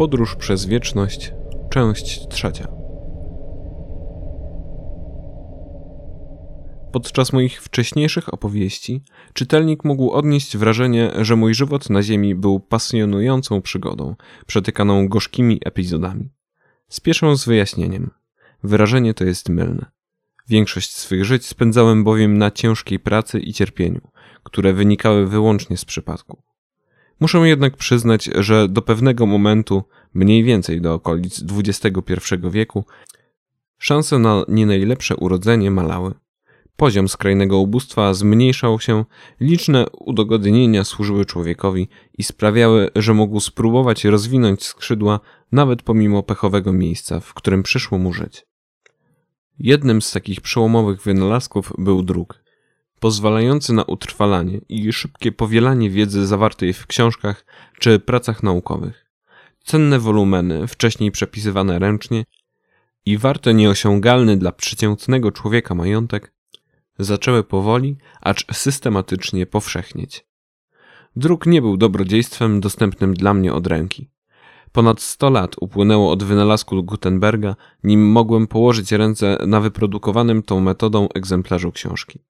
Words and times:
Podróż 0.00 0.36
przez 0.36 0.66
wieczność, 0.66 1.32
część 1.70 2.28
trzecia. 2.28 2.68
Podczas 6.92 7.32
moich 7.32 7.62
wcześniejszych 7.62 8.34
opowieści 8.34 9.02
czytelnik 9.32 9.84
mógł 9.84 10.10
odnieść 10.10 10.56
wrażenie, 10.56 11.10
że 11.18 11.36
mój 11.36 11.54
żywot 11.54 11.90
na 11.90 12.02
Ziemi 12.02 12.34
był 12.34 12.60
pasjonującą 12.60 13.62
przygodą, 13.62 14.16
przetykaną 14.46 15.08
gorzkimi 15.08 15.60
epizodami. 15.64 16.30
Spieszę 16.88 17.36
z 17.36 17.44
wyjaśnieniem. 17.44 18.10
Wyrażenie 18.62 19.14
to 19.14 19.24
jest 19.24 19.48
mylne. 19.48 19.86
Większość 20.48 20.96
swych 20.96 21.24
żyć 21.24 21.46
spędzałem 21.46 22.04
bowiem 22.04 22.38
na 22.38 22.50
ciężkiej 22.50 22.98
pracy 22.98 23.40
i 23.40 23.52
cierpieniu, 23.52 24.00
które 24.42 24.72
wynikały 24.72 25.26
wyłącznie 25.26 25.76
z 25.76 25.84
przypadku. 25.84 26.49
Muszę 27.20 27.38
jednak 27.38 27.76
przyznać, 27.76 28.30
że 28.34 28.68
do 28.68 28.82
pewnego 28.82 29.26
momentu, 29.26 29.82
mniej 30.14 30.44
więcej 30.44 30.80
do 30.80 30.94
okolic 30.94 31.44
XXI 31.58 32.34
wieku, 32.50 32.84
szanse 33.78 34.18
na 34.18 34.44
nie 34.48 34.66
najlepsze 34.66 35.16
urodzenie 35.16 35.70
malały. 35.70 36.14
Poziom 36.76 37.08
skrajnego 37.08 37.58
ubóstwa 37.58 38.14
zmniejszał 38.14 38.80
się, 38.80 39.04
liczne 39.40 39.86
udogodnienia 39.90 40.84
służyły 40.84 41.24
człowiekowi 41.24 41.88
i 42.18 42.22
sprawiały, 42.22 42.90
że 42.96 43.14
mógł 43.14 43.40
spróbować 43.40 44.04
rozwinąć 44.04 44.64
skrzydła 44.64 45.20
nawet 45.52 45.82
pomimo 45.82 46.22
pechowego 46.22 46.72
miejsca, 46.72 47.20
w 47.20 47.34
którym 47.34 47.62
przyszło 47.62 47.98
mu 47.98 48.12
żyć. 48.12 48.46
Jednym 49.58 50.02
z 50.02 50.10
takich 50.10 50.40
przełomowych 50.40 51.02
wynalazków 51.02 51.72
był 51.78 52.02
druk, 52.02 52.42
pozwalający 53.00 53.72
na 53.72 53.84
utrwalanie 53.84 54.60
i 54.68 54.92
szybkie 54.92 55.32
powielanie 55.32 55.90
wiedzy 55.90 56.26
zawartej 56.26 56.72
w 56.72 56.86
książkach 56.86 57.46
czy 57.78 57.98
pracach 57.98 58.42
naukowych. 58.42 59.10
Cenne 59.64 59.98
wolumeny, 59.98 60.66
wcześniej 60.66 61.10
przepisywane 61.10 61.78
ręcznie 61.78 62.24
i 63.06 63.18
warte 63.18 63.54
nieosiągalny 63.54 64.36
dla 64.36 64.52
przeciętnego 64.52 65.32
człowieka 65.32 65.74
majątek, 65.74 66.32
zaczęły 66.98 67.44
powoli, 67.44 67.96
acz 68.20 68.44
systematycznie 68.52 69.46
powszechnieć. 69.46 70.26
Druk 71.16 71.46
nie 71.46 71.62
był 71.62 71.76
dobrodziejstwem 71.76 72.60
dostępnym 72.60 73.14
dla 73.14 73.34
mnie 73.34 73.52
od 73.52 73.66
ręki. 73.66 74.10
Ponad 74.72 75.00
100 75.00 75.30
lat 75.30 75.56
upłynęło 75.60 76.12
od 76.12 76.24
wynalazku 76.24 76.82
Gutenberga, 76.82 77.56
nim 77.84 78.10
mogłem 78.10 78.46
położyć 78.46 78.92
ręce 78.92 79.38
na 79.46 79.60
wyprodukowanym 79.60 80.42
tą 80.42 80.60
metodą 80.60 81.08
egzemplarzu 81.14 81.72
książki. 81.72 82.20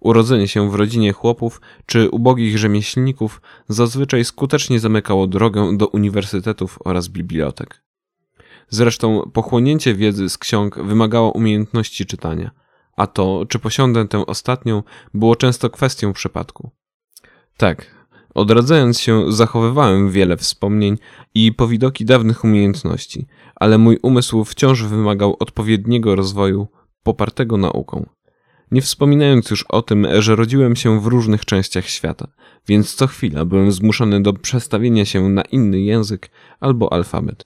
Urodzenie 0.00 0.48
się 0.48 0.70
w 0.70 0.74
rodzinie 0.74 1.12
chłopów 1.12 1.60
czy 1.86 2.10
ubogich 2.10 2.58
rzemieślników 2.58 3.40
zazwyczaj 3.68 4.24
skutecznie 4.24 4.80
zamykało 4.80 5.26
drogę 5.26 5.76
do 5.76 5.88
uniwersytetów 5.88 6.78
oraz 6.84 7.08
bibliotek. 7.08 7.82
Zresztą 8.68 9.30
pochłonięcie 9.32 9.94
wiedzy 9.94 10.28
z 10.28 10.38
ksiąg 10.38 10.82
wymagało 10.82 11.32
umiejętności 11.32 12.06
czytania, 12.06 12.50
a 12.96 13.06
to, 13.06 13.46
czy 13.48 13.58
posiądę 13.58 14.08
tę 14.08 14.26
ostatnią, 14.26 14.82
było 15.14 15.36
często 15.36 15.70
kwestią 15.70 16.12
przypadku. 16.12 16.70
Tak, 17.56 17.98
Odradzając 18.38 19.00
się, 19.00 19.32
zachowywałem 19.32 20.10
wiele 20.10 20.36
wspomnień 20.36 20.98
i 21.34 21.52
powidoki 21.52 22.04
dawnych 22.04 22.44
umiejętności, 22.44 23.26
ale 23.54 23.78
mój 23.78 23.98
umysł 24.02 24.44
wciąż 24.44 24.82
wymagał 24.82 25.36
odpowiedniego 25.40 26.14
rozwoju, 26.14 26.68
popartego 27.02 27.56
nauką. 27.56 28.06
Nie 28.70 28.82
wspominając 28.82 29.50
już 29.50 29.62
o 29.62 29.82
tym, 29.82 30.06
że 30.18 30.36
rodziłem 30.36 30.76
się 30.76 31.00
w 31.00 31.06
różnych 31.06 31.44
częściach 31.44 31.88
świata, 31.88 32.28
więc 32.68 32.94
co 32.94 33.06
chwila 33.06 33.44
byłem 33.44 33.72
zmuszony 33.72 34.22
do 34.22 34.32
przestawienia 34.32 35.04
się 35.04 35.28
na 35.28 35.42
inny 35.42 35.80
język 35.80 36.30
albo 36.60 36.92
alfabet. 36.92 37.44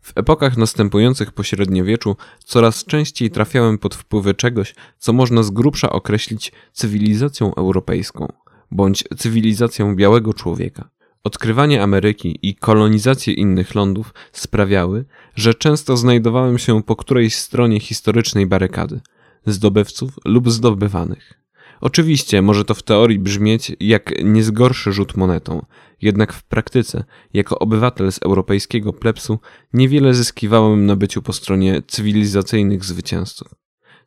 W 0.00 0.12
epokach 0.14 0.56
następujących 0.56 1.32
po 1.32 1.42
średniowieczu 1.42 2.16
coraz 2.44 2.84
częściej 2.84 3.30
trafiałem 3.30 3.78
pod 3.78 3.94
wpływy 3.94 4.34
czegoś, 4.34 4.74
co 4.98 5.12
można 5.12 5.42
z 5.42 5.50
grubsza 5.50 5.90
określić 5.90 6.52
cywilizacją 6.72 7.54
europejską 7.54 8.32
bądź 8.70 9.04
cywilizacją 9.16 9.96
białego 9.96 10.34
człowieka. 10.34 10.88
Odkrywanie 11.24 11.82
Ameryki 11.82 12.38
i 12.42 12.54
kolonizację 12.54 13.34
innych 13.34 13.74
lądów 13.74 14.14
sprawiały, 14.32 15.04
że 15.34 15.54
często 15.54 15.96
znajdowałem 15.96 16.58
się 16.58 16.82
po 16.82 16.96
którejś 16.96 17.34
stronie 17.34 17.80
historycznej 17.80 18.46
barykady 18.46 19.00
zdobywców 19.46 20.10
lub 20.24 20.50
zdobywanych. 20.50 21.46
Oczywiście 21.80 22.42
może 22.42 22.64
to 22.64 22.74
w 22.74 22.82
teorii 22.82 23.18
brzmieć 23.18 23.76
jak 23.80 24.24
niezgorszy 24.24 24.92
rzut 24.92 25.16
monetą, 25.16 25.66
jednak 26.02 26.32
w 26.32 26.42
praktyce, 26.42 27.04
jako 27.34 27.58
obywatel 27.58 28.12
z 28.12 28.22
europejskiego 28.22 28.92
plepsu, 28.92 29.38
niewiele 29.72 30.14
zyskiwałem 30.14 30.86
na 30.86 30.96
byciu 30.96 31.22
po 31.22 31.32
stronie 31.32 31.82
cywilizacyjnych 31.86 32.84
zwycięzców. 32.84 33.48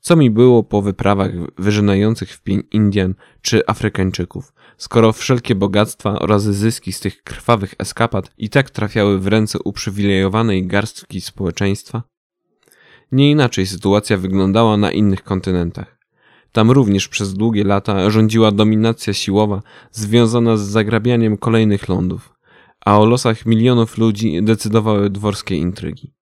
Co 0.02 0.16
mi 0.16 0.32
było 0.32 0.64
po 0.64 0.82
wyprawach 0.82 1.32
wyrzynających 1.58 2.32
w 2.32 2.42
pień 2.42 2.64
Indian 2.72 3.14
czy 3.42 3.62
Afrykańczyków, 3.68 4.54
skoro 4.78 5.14
wszelkie 5.14 5.56
bogactwa 5.56 6.20
oraz 6.20 6.44
zyski 6.44 6.94
z 6.94 7.00
tych 7.00 7.24
krwawych 7.24 7.76
eskapad 7.80 8.32
i 8.38 8.50
tak 8.50 8.70
trafiały 8.70 9.20
w 9.20 9.28
ręce 9.28 9.60
uprzywilejowanej 9.64 10.68
garstki 10.68 11.22
społeczeństwa? 11.22 12.04
Nie 13.12 13.32
inaczej 13.32 13.68
sytuacja 13.68 14.18
wyglądała 14.18 14.78
na 14.78 14.92
innych 14.92 15.24
kontynentach. 15.24 16.00
Tam 16.52 16.72
również 16.72 17.08
przez 17.08 17.34
długie 17.34 17.64
lata 17.64 18.10
rządziła 18.10 18.52
dominacja 18.52 19.14
siłowa 19.14 19.62
związana 19.92 20.58
z 20.58 20.62
zagrabianiem 20.62 21.38
kolejnych 21.38 21.90
lądów, 21.90 22.34
a 22.86 23.00
o 23.00 23.06
losach 23.06 23.46
milionów 23.46 23.98
ludzi 23.98 24.44
decydowały 24.44 25.10
dworskie 25.10 25.56
intrygi. 25.56 26.14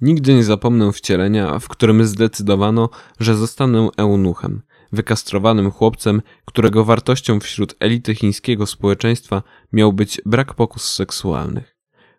Nigdy 0.00 0.34
nie 0.34 0.44
zapomnę 0.44 0.92
wcielenia, 0.92 1.58
w 1.58 1.68
którym 1.68 2.06
zdecydowano, 2.06 2.88
że 3.20 3.36
zostanę 3.36 3.88
eunuchem, 3.96 4.62
wykastrowanym 4.92 5.70
chłopcem, 5.70 6.22
którego 6.44 6.84
wartością 6.84 7.40
wśród 7.40 7.76
elity 7.80 8.14
chińskiego 8.14 8.66
społeczeństwa 8.66 9.42
miał 9.72 9.92
być 9.92 10.20
brak 10.26 10.54
pokus 10.54 10.94
seksualnych. 10.94 11.75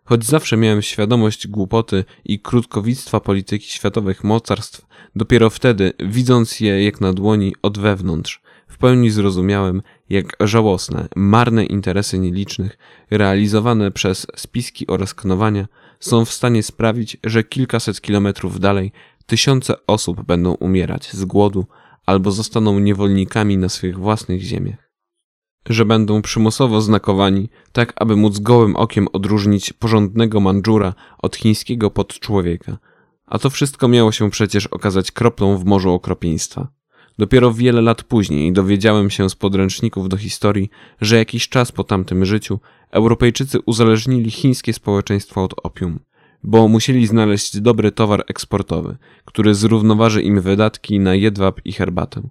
Choć 0.07 0.25
zawsze 0.25 0.57
miałem 0.57 0.81
świadomość 0.81 1.47
głupoty 1.47 2.05
i 2.25 2.39
krótkowictwa 2.39 3.19
polityki 3.19 3.69
światowych 3.69 4.23
mocarstw, 4.23 4.85
dopiero 5.15 5.49
wtedy, 5.49 5.93
widząc 5.99 6.59
je 6.59 6.83
jak 6.83 7.01
na 7.01 7.13
dłoni 7.13 7.55
od 7.61 7.77
wewnątrz, 7.79 8.41
w 8.67 8.77
pełni 8.77 9.09
zrozumiałem, 9.09 9.81
jak 10.09 10.37
żałosne, 10.39 11.07
marne 11.15 11.65
interesy 11.65 12.19
nielicznych, 12.19 12.77
realizowane 13.11 13.91
przez 13.91 14.27
spiski 14.35 14.87
oraz 14.87 15.13
knowania, 15.13 15.67
są 15.99 16.25
w 16.25 16.31
stanie 16.31 16.63
sprawić, 16.63 17.17
że 17.23 17.43
kilkaset 17.43 18.01
kilometrów 18.01 18.59
dalej 18.59 18.91
tysiące 19.25 19.85
osób 19.87 20.21
będą 20.21 20.53
umierać 20.53 21.13
z 21.13 21.25
głodu 21.25 21.65
albo 22.05 22.31
zostaną 22.31 22.79
niewolnikami 22.79 23.57
na 23.57 23.69
swych 23.69 23.97
własnych 23.99 24.41
ziemiach. 24.41 24.86
Że 25.69 25.85
będą 25.85 26.21
przymusowo 26.21 26.81
znakowani, 26.81 27.49
tak 27.71 27.93
aby 27.95 28.15
móc 28.15 28.39
gołym 28.39 28.75
okiem 28.75 29.07
odróżnić 29.13 29.73
porządnego 29.73 30.39
Mandżura 30.39 30.93
od 31.17 31.35
chińskiego 31.35 31.91
podczłowieka. 31.91 32.77
A 33.25 33.39
to 33.39 33.49
wszystko 33.49 33.87
miało 33.87 34.11
się 34.11 34.29
przecież 34.29 34.67
okazać 34.67 35.11
kroplą 35.11 35.57
w 35.57 35.65
morzu 35.65 35.93
okropieństwa. 35.93 36.67
Dopiero 37.17 37.53
wiele 37.53 37.81
lat 37.81 38.03
później 38.03 38.53
dowiedziałem 38.53 39.09
się 39.09 39.29
z 39.29 39.35
podręczników 39.35 40.09
do 40.09 40.17
historii, 40.17 40.69
że 41.01 41.17
jakiś 41.17 41.49
czas 41.49 41.71
po 41.71 41.83
tamtym 41.83 42.25
życiu 42.25 42.59
Europejczycy 42.91 43.59
uzależnili 43.65 44.31
chińskie 44.31 44.73
społeczeństwo 44.73 45.43
od 45.43 45.53
opium, 45.63 45.99
bo 46.43 46.67
musieli 46.67 47.07
znaleźć 47.07 47.61
dobry 47.61 47.91
towar 47.91 48.23
eksportowy, 48.27 48.97
który 49.25 49.55
zrównoważy 49.55 50.21
im 50.21 50.41
wydatki 50.41 50.99
na 50.99 51.15
jedwab 51.15 51.61
i 51.65 51.73
herbatę. 51.73 52.29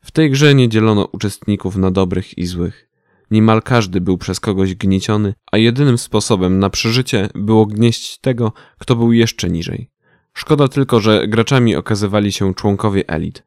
W 0.00 0.10
tej 0.10 0.30
grze 0.30 0.54
nie 0.54 0.68
dzielono 0.68 1.08
uczestników 1.12 1.76
na 1.76 1.90
dobrych 1.90 2.38
i 2.38 2.46
złych. 2.46 2.90
Niemal 3.30 3.62
każdy 3.62 4.00
był 4.00 4.18
przez 4.18 4.40
kogoś 4.40 4.74
gnieciony, 4.74 5.34
a 5.52 5.58
jedynym 5.58 5.98
sposobem 5.98 6.58
na 6.58 6.70
przeżycie 6.70 7.28
było 7.34 7.66
gnieść 7.66 8.18
tego, 8.18 8.52
kto 8.78 8.96
był 8.96 9.12
jeszcze 9.12 9.50
niżej. 9.50 9.90
Szkoda 10.34 10.68
tylko, 10.68 11.00
że 11.00 11.28
graczami 11.28 11.76
okazywali 11.76 12.32
się 12.32 12.54
członkowie 12.54 13.08
elit, 13.08 13.42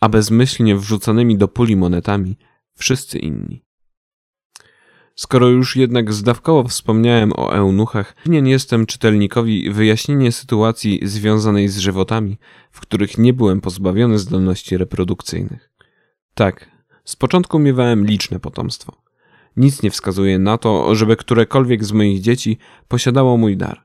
a 0.00 0.08
bezmyślnie 0.08 0.76
wrzucanymi 0.76 1.38
do 1.38 1.48
puli 1.48 1.76
monetami 1.76 2.36
wszyscy 2.74 3.18
inni. 3.18 3.64
Skoro 5.14 5.48
już 5.48 5.76
jednak 5.76 6.12
zdawkowo 6.12 6.68
wspomniałem 6.68 7.32
o 7.32 7.54
eunuchach, 7.54 8.16
winien 8.26 8.46
jestem 8.46 8.86
czytelnikowi 8.86 9.70
wyjaśnienie 9.70 10.32
sytuacji 10.32 11.00
związanej 11.02 11.68
z 11.68 11.78
żywotami, 11.78 12.38
w 12.70 12.80
których 12.80 13.18
nie 13.18 13.32
byłem 13.32 13.60
pozbawiony 13.60 14.18
zdolności 14.18 14.76
reprodukcyjnych. 14.76 15.73
Tak, 16.34 16.70
z 17.04 17.16
początku 17.16 17.58
miewałem 17.58 18.06
liczne 18.06 18.40
potomstwo. 18.40 19.02
Nic 19.56 19.82
nie 19.82 19.90
wskazuje 19.90 20.38
na 20.38 20.58
to, 20.58 20.94
żeby 20.94 21.16
którekolwiek 21.16 21.84
z 21.84 21.92
moich 21.92 22.20
dzieci 22.20 22.58
posiadało 22.88 23.36
mój 23.36 23.56
dar. 23.56 23.84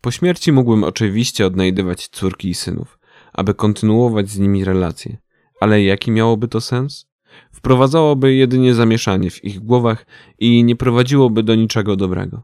Po 0.00 0.10
śmierci 0.10 0.52
mógłbym 0.52 0.84
oczywiście 0.84 1.46
odnajdywać 1.46 2.08
córki 2.08 2.48
i 2.48 2.54
synów, 2.54 2.98
aby 3.32 3.54
kontynuować 3.54 4.30
z 4.30 4.38
nimi 4.38 4.64
relacje. 4.64 5.18
Ale 5.60 5.82
jaki 5.82 6.10
miałoby 6.10 6.48
to 6.48 6.60
sens? 6.60 7.06
Wprowadzałoby 7.52 8.34
jedynie 8.34 8.74
zamieszanie 8.74 9.30
w 9.30 9.44
ich 9.44 9.60
głowach 9.60 10.06
i 10.38 10.64
nie 10.64 10.76
prowadziłoby 10.76 11.42
do 11.42 11.54
niczego 11.54 11.96
dobrego. 11.96 12.42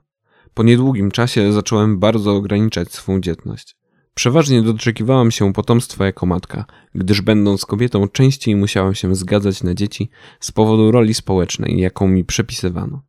Po 0.54 0.62
niedługim 0.62 1.10
czasie 1.10 1.52
zacząłem 1.52 1.98
bardzo 1.98 2.36
ograniczać 2.36 2.92
swą 2.92 3.20
dzietność. 3.20 3.76
Przeważnie 4.20 4.62
doczekiwałam 4.62 5.30
się 5.30 5.52
potomstwa 5.52 6.06
jako 6.06 6.26
matka, 6.26 6.64
gdyż 6.94 7.20
będąc 7.20 7.66
kobietą 7.66 8.08
częściej 8.08 8.56
musiałam 8.56 8.94
się 8.94 9.14
zgadzać 9.14 9.62
na 9.62 9.74
dzieci 9.74 10.10
z 10.40 10.52
powodu 10.52 10.90
roli 10.90 11.14
społecznej, 11.14 11.80
jaką 11.80 12.08
mi 12.08 12.24
przepisywano. 12.24 13.02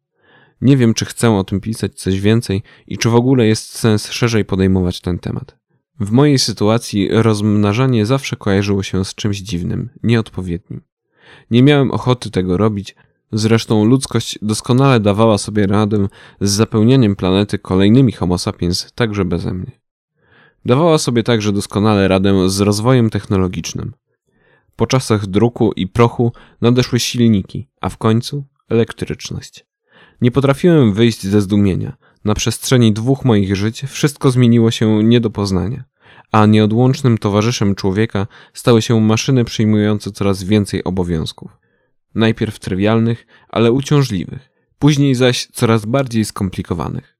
Nie 0.61 0.77
wiem, 0.77 0.93
czy 0.93 1.05
chcę 1.05 1.31
o 1.31 1.43
tym 1.43 1.61
pisać 1.61 1.95
coś 1.95 2.19
więcej 2.19 2.63
i 2.87 2.97
czy 2.97 3.09
w 3.09 3.15
ogóle 3.15 3.47
jest 3.47 3.77
sens 3.77 4.11
szerzej 4.11 4.45
podejmować 4.45 5.01
ten 5.01 5.19
temat. 5.19 5.57
W 5.99 6.11
mojej 6.11 6.39
sytuacji 6.39 7.09
rozmnażanie 7.11 8.05
zawsze 8.05 8.35
kojarzyło 8.35 8.83
się 8.83 9.05
z 9.05 9.15
czymś 9.15 9.37
dziwnym, 9.37 9.89
nieodpowiednim. 10.03 10.81
Nie 11.51 11.63
miałem 11.63 11.91
ochoty 11.91 12.31
tego 12.31 12.57
robić, 12.57 12.95
zresztą 13.31 13.85
ludzkość 13.85 14.39
doskonale 14.41 14.99
dawała 14.99 15.37
sobie 15.37 15.67
radę 15.67 16.07
z 16.41 16.51
zapełnianiem 16.51 17.15
planety 17.15 17.59
kolejnymi 17.59 18.11
homo 18.11 18.37
sapiens 18.37 18.91
także 18.95 19.25
beze 19.25 19.53
mnie. 19.53 19.80
Dawała 20.65 20.97
sobie 20.97 21.23
także 21.23 21.51
doskonale 21.51 22.07
radę 22.07 22.49
z 22.49 22.59
rozwojem 22.59 23.09
technologicznym. 23.09 23.93
Po 24.75 24.87
czasach 24.87 25.27
druku 25.27 25.71
i 25.71 25.87
prochu 25.87 26.33
nadeszły 26.61 26.99
silniki, 26.99 27.69
a 27.81 27.89
w 27.89 27.97
końcu 27.97 28.45
elektryczność. 28.69 29.65
Nie 30.21 30.31
potrafiłem 30.31 30.93
wyjść 30.93 31.23
ze 31.23 31.41
zdumienia. 31.41 31.97
Na 32.25 32.33
przestrzeni 32.33 32.93
dwóch 32.93 33.25
moich 33.25 33.55
żyć 33.55 33.81
wszystko 33.87 34.31
zmieniło 34.31 34.71
się 34.71 35.03
nie 35.03 35.19
do 35.19 35.29
poznania, 35.29 35.83
a 36.31 36.45
nieodłącznym 36.45 37.17
towarzyszem 37.17 37.75
człowieka 37.75 38.27
stały 38.53 38.81
się 38.81 39.01
maszyny 39.01 39.45
przyjmujące 39.45 40.11
coraz 40.11 40.43
więcej 40.43 40.83
obowiązków. 40.83 41.57
Najpierw 42.15 42.59
trywialnych, 42.59 43.27
ale 43.49 43.71
uciążliwych, 43.71 44.49
później 44.79 45.15
zaś 45.15 45.47
coraz 45.47 45.85
bardziej 45.85 46.25
skomplikowanych. 46.25 47.10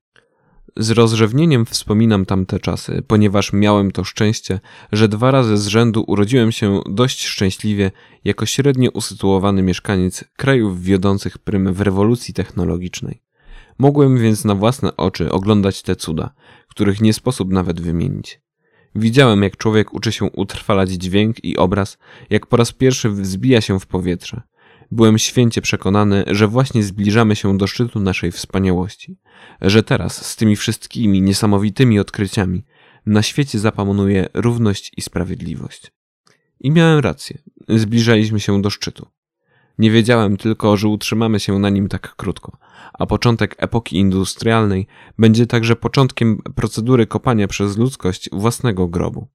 Z 0.77 0.91
rozrzewnieniem 0.91 1.65
wspominam 1.65 2.25
tamte 2.25 2.59
czasy, 2.59 3.03
ponieważ 3.07 3.53
miałem 3.53 3.91
to 3.91 4.03
szczęście, 4.03 4.59
że 4.91 5.07
dwa 5.07 5.31
razy 5.31 5.57
z 5.57 5.67
rzędu 5.67 6.03
urodziłem 6.07 6.51
się 6.51 6.81
dość 6.89 7.25
szczęśliwie 7.25 7.91
jako 8.23 8.45
średnio 8.45 8.89
usytuowany 8.91 9.61
mieszkaniec 9.61 10.23
krajów 10.37 10.83
wiodących 10.83 11.37
prym 11.37 11.73
w 11.73 11.81
rewolucji 11.81 12.33
technologicznej. 12.33 13.21
Mogłem 13.77 14.17
więc 14.17 14.45
na 14.45 14.55
własne 14.55 14.97
oczy 14.97 15.31
oglądać 15.31 15.81
te 15.81 15.95
cuda, 15.95 16.33
których 16.67 17.01
nie 17.01 17.13
sposób 17.13 17.51
nawet 17.51 17.81
wymienić. 17.81 18.41
Widziałem, 18.95 19.43
jak 19.43 19.57
człowiek 19.57 19.93
uczy 19.93 20.11
się 20.11 20.25
utrwalać 20.25 20.89
dźwięk 20.89 21.43
i 21.43 21.57
obraz, 21.57 21.97
jak 22.29 22.47
po 22.47 22.57
raz 22.57 22.71
pierwszy 22.71 23.09
wzbija 23.09 23.61
się 23.61 23.79
w 23.79 23.85
powietrze, 23.85 24.41
Byłem 24.91 25.17
święcie 25.17 25.61
przekonany, 25.61 26.23
że 26.27 26.47
właśnie 26.47 26.83
zbliżamy 26.83 27.35
się 27.35 27.57
do 27.57 27.67
szczytu 27.67 27.99
naszej 27.99 28.31
wspaniałości, 28.31 29.17
że 29.61 29.83
teraz 29.83 30.25
z 30.25 30.35
tymi 30.35 30.55
wszystkimi 30.55 31.21
niesamowitymi 31.21 31.99
odkryciami 31.99 32.65
na 33.05 33.21
świecie 33.21 33.59
zapanuje 33.59 34.29
równość 34.33 34.91
i 34.97 35.01
sprawiedliwość. 35.01 35.91
I 36.59 36.71
miałem 36.71 36.99
rację, 36.99 37.37
zbliżaliśmy 37.69 38.39
się 38.39 38.61
do 38.61 38.69
szczytu. 38.69 39.07
Nie 39.77 39.91
wiedziałem 39.91 40.37
tylko, 40.37 40.77
że 40.77 40.87
utrzymamy 40.87 41.39
się 41.39 41.59
na 41.59 41.69
nim 41.69 41.87
tak 41.89 42.15
krótko, 42.15 42.57
a 42.93 43.05
początek 43.05 43.55
epoki 43.57 43.97
industrialnej 43.97 44.87
będzie 45.19 45.47
także 45.47 45.75
początkiem 45.75 46.37
procedury 46.55 47.07
kopania 47.07 47.47
przez 47.47 47.77
ludzkość 47.77 48.29
własnego 48.31 48.87
grobu. 48.87 49.27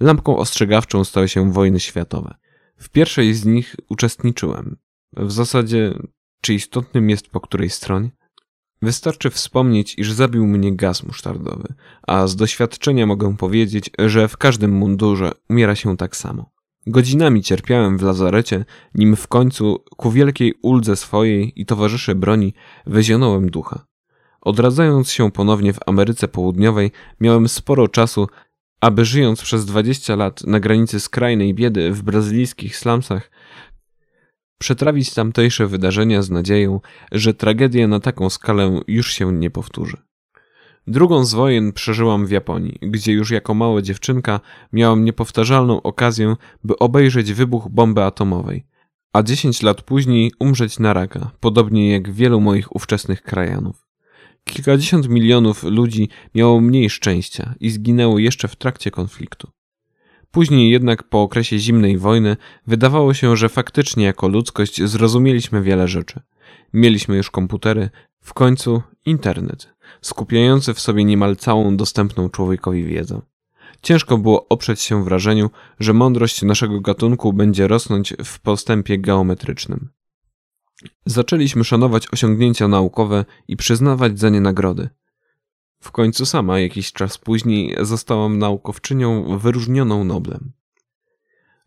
Lampką 0.00 0.36
ostrzegawczą 0.36 1.04
stały 1.04 1.28
się 1.28 1.52
wojny 1.52 1.80
światowe. 1.80 2.34
W 2.82 2.88
pierwszej 2.88 3.34
z 3.34 3.44
nich 3.44 3.76
uczestniczyłem. 3.88 4.76
W 5.16 5.32
zasadzie, 5.32 5.94
czy 6.40 6.54
istotnym 6.54 7.10
jest 7.10 7.28
po 7.28 7.40
której 7.40 7.70
stronie? 7.70 8.10
Wystarczy 8.82 9.30
wspomnieć, 9.30 9.98
iż 9.98 10.12
zabił 10.12 10.46
mnie 10.46 10.76
gaz 10.76 11.02
musztardowy, 11.02 11.74
a 12.06 12.26
z 12.26 12.36
doświadczenia 12.36 13.06
mogę 13.06 13.36
powiedzieć, 13.36 13.90
że 13.98 14.28
w 14.28 14.36
każdym 14.36 14.72
mundurze 14.72 15.32
umiera 15.50 15.74
się 15.74 15.96
tak 15.96 16.16
samo. 16.16 16.50
Godzinami 16.86 17.42
cierpiałem 17.42 17.98
w 17.98 18.02
lazarecie, 18.02 18.64
nim 18.94 19.16
w 19.16 19.28
końcu 19.28 19.84
ku 19.96 20.10
wielkiej 20.10 20.54
uldze 20.62 20.96
swojej 20.96 21.60
i 21.60 21.66
towarzyszy 21.66 22.14
broni 22.14 22.54
wyzionąłem 22.86 23.50
ducha. 23.50 23.86
Odradzając 24.40 25.10
się 25.10 25.30
ponownie 25.30 25.72
w 25.72 25.78
Ameryce 25.86 26.28
Południowej, 26.28 26.90
miałem 27.20 27.48
sporo 27.48 27.88
czasu, 27.88 28.26
aby 28.82 29.04
żyjąc 29.04 29.42
przez 29.42 29.64
20 29.64 30.16
lat 30.16 30.46
na 30.46 30.60
granicy 30.60 31.00
skrajnej 31.00 31.54
biedy 31.54 31.92
w 31.92 32.02
brazylijskich 32.02 32.76
slumsach, 32.76 33.30
przetrawić 34.58 35.14
tamtejsze 35.14 35.66
wydarzenia 35.66 36.22
z 36.22 36.30
nadzieją, 36.30 36.80
że 37.12 37.34
tragedia 37.34 37.88
na 37.88 38.00
taką 38.00 38.30
skalę 38.30 38.80
już 38.88 39.12
się 39.12 39.32
nie 39.32 39.50
powtórzy. 39.50 39.96
Drugą 40.86 41.24
z 41.24 41.34
wojen 41.34 41.72
przeżyłam 41.72 42.26
w 42.26 42.30
Japonii, 42.30 42.78
gdzie 42.82 43.12
już 43.12 43.30
jako 43.30 43.54
mała 43.54 43.82
dziewczynka 43.82 44.40
miałam 44.72 45.04
niepowtarzalną 45.04 45.82
okazję, 45.82 46.36
by 46.64 46.78
obejrzeć 46.78 47.32
wybuch 47.32 47.68
bomby 47.68 48.02
atomowej, 48.02 48.66
a 49.12 49.22
10 49.22 49.62
lat 49.62 49.82
później 49.82 50.32
umrzeć 50.38 50.78
na 50.78 50.92
raka, 50.92 51.30
podobnie 51.40 51.92
jak 51.92 52.12
wielu 52.12 52.40
moich 52.40 52.76
ówczesnych 52.76 53.22
krajanów. 53.22 53.91
Kilkadziesiąt 54.44 55.08
milionów 55.08 55.64
ludzi 55.64 56.08
miało 56.34 56.60
mniej 56.60 56.90
szczęścia 56.90 57.54
i 57.60 57.70
zginęło 57.70 58.18
jeszcze 58.18 58.48
w 58.48 58.56
trakcie 58.56 58.90
konfliktu. 58.90 59.50
Później 60.30 60.70
jednak 60.70 61.02
po 61.02 61.22
okresie 61.22 61.58
zimnej 61.58 61.98
wojny 61.98 62.36
wydawało 62.66 63.14
się, 63.14 63.36
że 63.36 63.48
faktycznie 63.48 64.04
jako 64.04 64.28
ludzkość 64.28 64.82
zrozumieliśmy 64.82 65.62
wiele 65.62 65.88
rzeczy. 65.88 66.20
Mieliśmy 66.72 67.16
już 67.16 67.30
komputery, 67.30 67.90
w 68.20 68.34
końcu 68.34 68.82
internet, 69.06 69.74
skupiający 70.00 70.74
w 70.74 70.80
sobie 70.80 71.04
niemal 71.04 71.36
całą 71.36 71.76
dostępną 71.76 72.28
człowiekowi 72.28 72.84
wiedzę. 72.84 73.20
Ciężko 73.82 74.18
było 74.18 74.48
oprzeć 74.48 74.80
się 74.80 75.04
wrażeniu, 75.04 75.50
że 75.80 75.92
mądrość 75.92 76.42
naszego 76.42 76.80
gatunku 76.80 77.32
będzie 77.32 77.68
rosnąć 77.68 78.14
w 78.24 78.40
postępie 78.40 78.98
geometrycznym. 78.98 79.88
Zaczęliśmy 81.06 81.64
szanować 81.64 82.12
osiągnięcia 82.12 82.68
naukowe 82.68 83.24
i 83.48 83.56
przyznawać 83.56 84.18
za 84.18 84.28
nie 84.28 84.40
nagrody. 84.40 84.88
W 85.80 85.90
końcu 85.90 86.26
sama 86.26 86.60
jakiś 86.60 86.92
czas 86.92 87.18
później 87.18 87.76
zostałam 87.80 88.38
naukowczynią 88.38 89.38
wyróżnioną 89.38 90.04
Noblem. 90.04 90.52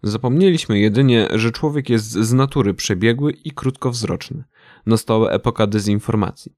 Zapomnieliśmy 0.03 0.79
jedynie, 0.79 1.27
że 1.33 1.51
człowiek 1.51 1.89
jest 1.89 2.11
z 2.11 2.33
natury 2.33 2.73
przebiegły 2.73 3.31
i 3.31 3.51
krótkowzroczny. 3.51 4.43
Nastała 4.85 5.29
epoka 5.31 5.67
dezinformacji. 5.67 6.55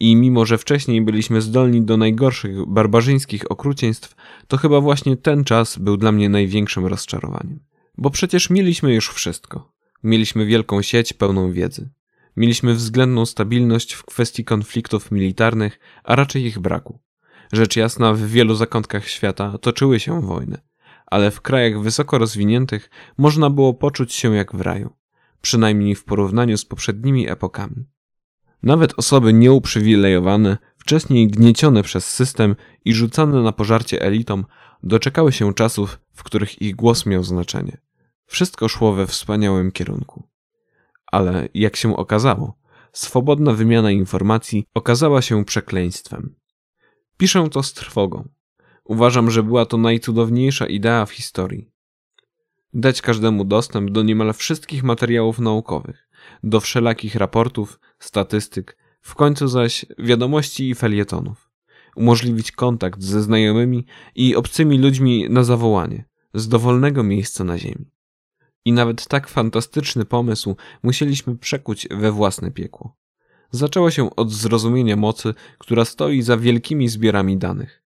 I 0.00 0.16
mimo, 0.16 0.46
że 0.46 0.58
wcześniej 0.58 1.02
byliśmy 1.02 1.40
zdolni 1.40 1.82
do 1.82 1.96
najgorszych 1.96 2.66
barbarzyńskich 2.66 3.50
okrucieństw, 3.50 4.14
to 4.48 4.56
chyba 4.56 4.80
właśnie 4.80 5.16
ten 5.16 5.44
czas 5.44 5.78
był 5.78 5.96
dla 5.96 6.12
mnie 6.12 6.28
największym 6.28 6.86
rozczarowaniem. 6.86 7.60
Bo 7.98 8.10
przecież 8.10 8.50
mieliśmy 8.50 8.94
już 8.94 9.08
wszystko. 9.08 9.72
Mieliśmy 10.02 10.46
wielką 10.46 10.82
sieć 10.82 11.12
pełną 11.12 11.52
wiedzy. 11.52 11.90
Mieliśmy 12.36 12.74
względną 12.74 13.26
stabilność 13.26 13.92
w 13.92 14.04
kwestii 14.04 14.44
konfliktów 14.44 15.10
militarnych, 15.10 15.78
a 16.04 16.16
raczej 16.16 16.44
ich 16.44 16.58
braku. 16.58 17.00
Rzecz 17.52 17.76
jasna, 17.76 18.12
w 18.12 18.20
wielu 18.20 18.54
zakątkach 18.54 19.08
świata 19.08 19.58
toczyły 19.58 20.00
się 20.00 20.20
wojny, 20.20 20.58
ale 21.06 21.30
w 21.30 21.40
krajach 21.40 21.80
wysoko 21.80 22.18
rozwiniętych 22.18 22.90
można 23.18 23.50
było 23.50 23.74
poczuć 23.74 24.12
się 24.12 24.34
jak 24.34 24.56
w 24.56 24.60
raju, 24.60 24.96
przynajmniej 25.40 25.94
w 25.94 26.04
porównaniu 26.04 26.56
z 26.56 26.64
poprzednimi 26.64 27.30
epokami. 27.30 27.84
Nawet 28.62 28.94
osoby 28.96 29.32
nieuprzywilejowane, 29.32 30.58
wcześniej 30.76 31.28
gniecione 31.28 31.82
przez 31.82 32.10
system 32.10 32.56
i 32.84 32.94
rzucane 32.94 33.42
na 33.42 33.52
pożarcie 33.52 34.02
elitom, 34.02 34.44
doczekały 34.82 35.32
się 35.32 35.54
czasów, 35.54 36.00
w 36.12 36.22
których 36.22 36.62
ich 36.62 36.76
głos 36.76 37.06
miał 37.06 37.24
znaczenie. 37.24 37.80
Wszystko 38.26 38.68
szło 38.68 38.92
we 38.92 39.06
wspaniałym 39.06 39.72
kierunku. 39.72 40.29
Ale, 41.10 41.48
jak 41.54 41.76
się 41.76 41.96
okazało, 41.96 42.58
swobodna 42.92 43.52
wymiana 43.52 43.90
informacji 43.90 44.64
okazała 44.74 45.22
się 45.22 45.44
przekleństwem. 45.44 46.34
Piszę 47.16 47.48
to 47.50 47.62
z 47.62 47.72
trwogą. 47.72 48.28
Uważam, 48.84 49.30
że 49.30 49.42
była 49.42 49.66
to 49.66 49.76
najcudowniejsza 49.76 50.66
idea 50.66 51.06
w 51.06 51.12
historii. 51.12 51.70
Dać 52.74 53.02
każdemu 53.02 53.44
dostęp 53.44 53.90
do 53.90 54.02
niemal 54.02 54.32
wszystkich 54.32 54.82
materiałów 54.82 55.38
naukowych, 55.38 56.08
do 56.42 56.60
wszelakich 56.60 57.14
raportów, 57.14 57.80
statystyk, 57.98 58.76
w 59.00 59.14
końcu 59.14 59.48
zaś 59.48 59.86
wiadomości 59.98 60.68
i 60.70 60.74
felietonów. 60.74 61.50
Umożliwić 61.96 62.52
kontakt 62.52 63.02
ze 63.02 63.22
znajomymi 63.22 63.86
i 64.14 64.36
obcymi 64.36 64.78
ludźmi 64.78 65.26
na 65.30 65.44
zawołanie, 65.44 66.04
z 66.34 66.48
dowolnego 66.48 67.02
miejsca 67.02 67.44
na 67.44 67.58
Ziemi. 67.58 67.90
I 68.64 68.72
nawet 68.72 69.06
tak 69.06 69.28
fantastyczny 69.28 70.04
pomysł 70.04 70.56
musieliśmy 70.82 71.36
przekuć 71.36 71.88
we 71.90 72.12
własne 72.12 72.50
piekło. 72.50 72.96
Zaczęło 73.50 73.90
się 73.90 74.16
od 74.16 74.32
zrozumienia 74.32 74.96
mocy, 74.96 75.34
która 75.58 75.84
stoi 75.84 76.22
za 76.22 76.36
wielkimi 76.36 76.88
zbiorami 76.88 77.36
danych. 77.36 77.82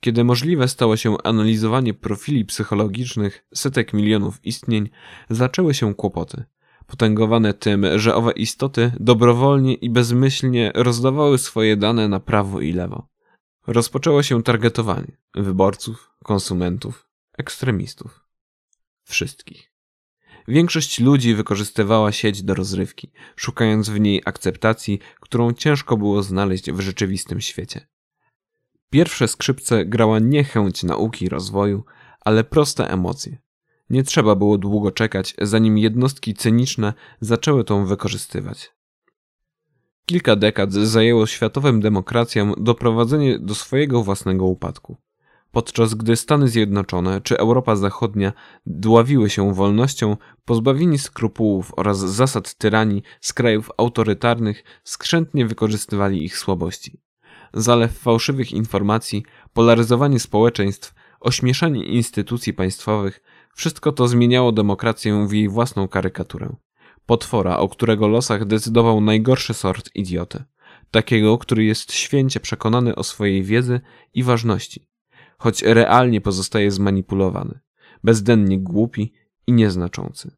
Kiedy 0.00 0.24
możliwe 0.24 0.68
stało 0.68 0.96
się 0.96 1.16
analizowanie 1.24 1.94
profili 1.94 2.44
psychologicznych 2.44 3.44
setek 3.54 3.92
milionów 3.92 4.44
istnień, 4.44 4.90
zaczęły 5.30 5.74
się 5.74 5.94
kłopoty, 5.94 6.44
potęgowane 6.86 7.54
tym, 7.54 7.86
że 7.96 8.14
owe 8.14 8.32
istoty 8.32 8.92
dobrowolnie 9.00 9.74
i 9.74 9.90
bezmyślnie 9.90 10.72
rozdawały 10.74 11.38
swoje 11.38 11.76
dane 11.76 12.08
na 12.08 12.20
prawo 12.20 12.60
i 12.60 12.72
lewo. 12.72 13.08
Rozpoczęło 13.66 14.22
się 14.22 14.42
targetowanie 14.42 15.16
wyborców, 15.34 16.10
konsumentów, 16.24 17.08
ekstremistów. 17.38 18.24
Wszystkich. 19.04 19.77
Większość 20.48 21.00
ludzi 21.00 21.34
wykorzystywała 21.34 22.12
sieć 22.12 22.42
do 22.42 22.54
rozrywki, 22.54 23.12
szukając 23.36 23.88
w 23.88 24.00
niej 24.00 24.22
akceptacji, 24.24 24.98
którą 25.20 25.52
ciężko 25.52 25.96
było 25.96 26.22
znaleźć 26.22 26.72
w 26.72 26.80
rzeczywistym 26.80 27.40
świecie. 27.40 27.88
Pierwsze 28.90 29.28
skrzypce 29.28 29.84
grała 29.84 30.18
nie 30.18 30.44
chęć 30.44 30.82
nauki 30.82 31.24
i 31.24 31.28
rozwoju, 31.28 31.84
ale 32.20 32.44
proste 32.44 32.90
emocje. 32.90 33.38
Nie 33.90 34.02
trzeba 34.02 34.34
było 34.34 34.58
długo 34.58 34.90
czekać, 34.90 35.34
zanim 35.42 35.78
jednostki 35.78 36.34
cyniczne 36.34 36.94
zaczęły 37.20 37.64
tą 37.64 37.86
wykorzystywać. 37.86 38.72
Kilka 40.04 40.36
dekad 40.36 40.72
zajęło 40.72 41.26
światowym 41.26 41.80
demokracjom 41.80 42.54
doprowadzenie 42.58 43.38
do 43.38 43.54
swojego 43.54 44.02
własnego 44.02 44.44
upadku. 44.44 44.96
Podczas 45.52 45.94
gdy 45.94 46.16
Stany 46.16 46.48
Zjednoczone 46.48 47.20
czy 47.20 47.38
Europa 47.38 47.76
Zachodnia 47.76 48.32
dławiły 48.66 49.30
się 49.30 49.54
wolnością, 49.54 50.16
pozbawieni 50.44 50.98
skrupułów 50.98 51.72
oraz 51.76 51.98
zasad 51.98 52.54
tyranii 52.54 53.02
z 53.20 53.32
krajów 53.32 53.70
autorytarnych 53.76 54.64
skrzętnie 54.84 55.46
wykorzystywali 55.46 56.24
ich 56.24 56.38
słabości. 56.38 57.00
Zalew 57.54 57.98
fałszywych 57.98 58.52
informacji, 58.52 59.24
polaryzowanie 59.52 60.20
społeczeństw, 60.20 60.94
ośmieszanie 61.20 61.84
instytucji 61.84 62.52
państwowych 62.52 63.20
wszystko 63.54 63.92
to 63.92 64.08
zmieniało 64.08 64.52
demokrację 64.52 65.26
w 65.28 65.32
jej 65.32 65.48
własną 65.48 65.88
karykaturę. 65.88 66.56
Potwora, 67.06 67.58
o 67.58 67.68
którego 67.68 68.08
losach 68.08 68.44
decydował 68.44 69.00
najgorszy 69.00 69.54
sort 69.54 69.90
idioty. 69.94 70.44
Takiego, 70.90 71.38
który 71.38 71.64
jest 71.64 71.92
święcie 71.92 72.40
przekonany 72.40 72.94
o 72.94 73.04
swojej 73.04 73.42
wiedzy 73.42 73.80
i 74.14 74.22
ważności, 74.22 74.87
choć 75.38 75.62
realnie 75.62 76.20
pozostaje 76.20 76.70
zmanipulowany, 76.70 77.58
bezdennie 78.04 78.58
głupi 78.58 79.12
i 79.46 79.52
nieznaczący. 79.52 80.30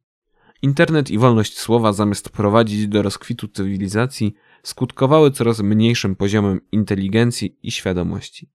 Internet 0.63 1.11
i 1.11 1.19
wolność 1.19 1.59
słowa, 1.59 1.93
zamiast 1.93 2.29
prowadzić 2.29 2.89
do 2.89 3.03
rozkwitu 3.03 3.49
cywilizacji, 3.49 4.35
skutkowały 4.63 5.31
coraz 5.31 5.61
mniejszym 5.61 6.17
poziomem 6.17 6.61
inteligencji 6.73 7.59
i 7.63 7.71
świadomości. 7.71 8.51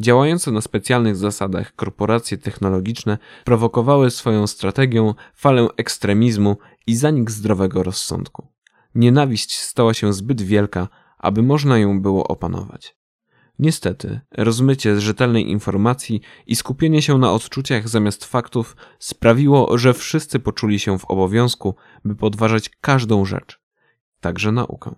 Działające 0.00 0.50
na 0.50 0.60
specjalnych 0.60 1.16
zasadach 1.16 1.74
korporacje 1.74 2.38
technologiczne 2.38 3.18
prowokowały 3.44 4.10
swoją 4.10 4.46
strategią 4.46 5.14
falę 5.34 5.68
ekstremizmu 5.76 6.56
i 6.86 6.96
zanik 6.96 7.30
zdrowego 7.30 7.82
rozsądku. 7.82 8.48
Nienawiść 8.94 9.58
stała 9.58 9.94
się 9.94 10.12
zbyt 10.12 10.42
wielka, 10.42 10.88
aby 11.18 11.42
można 11.42 11.78
ją 11.78 12.00
było 12.00 12.28
opanować. 12.28 12.96
Niestety, 13.58 14.20
rozmycie 14.36 15.00
rzetelnej 15.00 15.50
informacji 15.50 16.20
i 16.46 16.56
skupienie 16.56 17.02
się 17.02 17.18
na 17.18 17.32
odczuciach 17.32 17.88
zamiast 17.88 18.24
faktów 18.24 18.76
sprawiło, 18.98 19.78
że 19.78 19.94
wszyscy 19.94 20.38
poczuli 20.38 20.78
się 20.78 20.98
w 20.98 21.04
obowiązku, 21.04 21.74
by 22.04 22.16
podważać 22.16 22.68
każdą 22.68 23.24
rzecz, 23.24 23.60
także 24.20 24.52
naukę. 24.52 24.94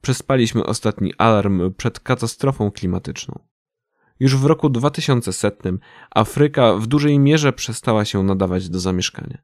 Przespaliśmy 0.00 0.64
ostatni 0.64 1.12
alarm 1.18 1.74
przed 1.74 2.00
katastrofą 2.00 2.70
klimatyczną. 2.70 3.38
Już 4.20 4.36
w 4.36 4.44
roku 4.44 4.68
2100 4.68 5.70
Afryka 6.10 6.74
w 6.74 6.86
dużej 6.86 7.18
mierze 7.18 7.52
przestała 7.52 8.04
się 8.04 8.22
nadawać 8.22 8.68
do 8.68 8.80
zamieszkania. 8.80 9.38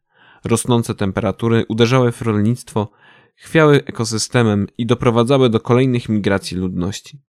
Rosnące 0.44 0.94
temperatury 0.94 1.64
uderzały 1.68 2.12
w 2.12 2.22
rolnictwo, 2.22 2.90
chwiały 3.36 3.84
ekosystemem 3.84 4.66
i 4.78 4.86
doprowadzały 4.86 5.50
do 5.50 5.60
kolejnych 5.60 6.08
migracji 6.08 6.56
ludności. 6.56 7.20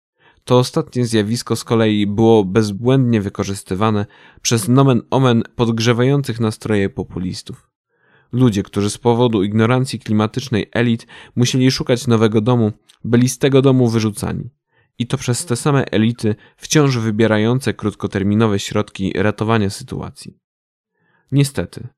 To 0.49 0.59
ostatnie 0.59 1.07
zjawisko 1.07 1.57
z 1.57 1.65
kolei 1.65 2.07
było 2.07 2.45
bezbłędnie 2.45 3.21
wykorzystywane 3.21 4.07
przez 4.43 4.69
nomen 4.69 5.03
omen 5.11 5.43
podgrzewających 5.57 6.41
nastroje 6.41 6.91
populistów. 6.91 7.71
Ludzie, 8.33 8.63
którzy 8.63 8.91
z 8.91 8.99
powodu 8.99 9.43
ignorancji 9.43 9.99
klimatycznej 9.99 10.71
elit 10.73 11.07
musieli 11.37 11.71
szukać 11.71 12.07
nowego 12.07 12.41
domu, 12.41 12.73
byli 13.05 13.29
z 13.29 13.39
tego 13.39 13.63
domu 13.63 13.89
wyrzucani 13.89 14.51
i 14.99 15.07
to 15.07 15.19
przez 15.19 15.47
te 15.47 15.57
same 15.57 15.85
elity 15.85 16.35
wciąż 16.57 16.99
wybierające 16.99 17.75
krótkoterminowe 17.75 18.59
środki 18.59 19.13
ratowania 19.17 19.71
sytuacji. 19.71 20.39
Niestety, 21.33 21.89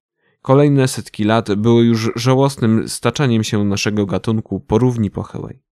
kolejne 0.43 0.89
setki 0.89 1.25
lat 1.25 1.55
były 1.55 1.85
już 1.85 2.11
żałosnym 2.17 2.89
staczaniem 2.89 3.45
się 3.45 3.65
naszego 3.65 4.07
gatunku 4.07 4.61
po 4.61 4.79
równi 4.79 5.11
pochyłej. 5.11 5.70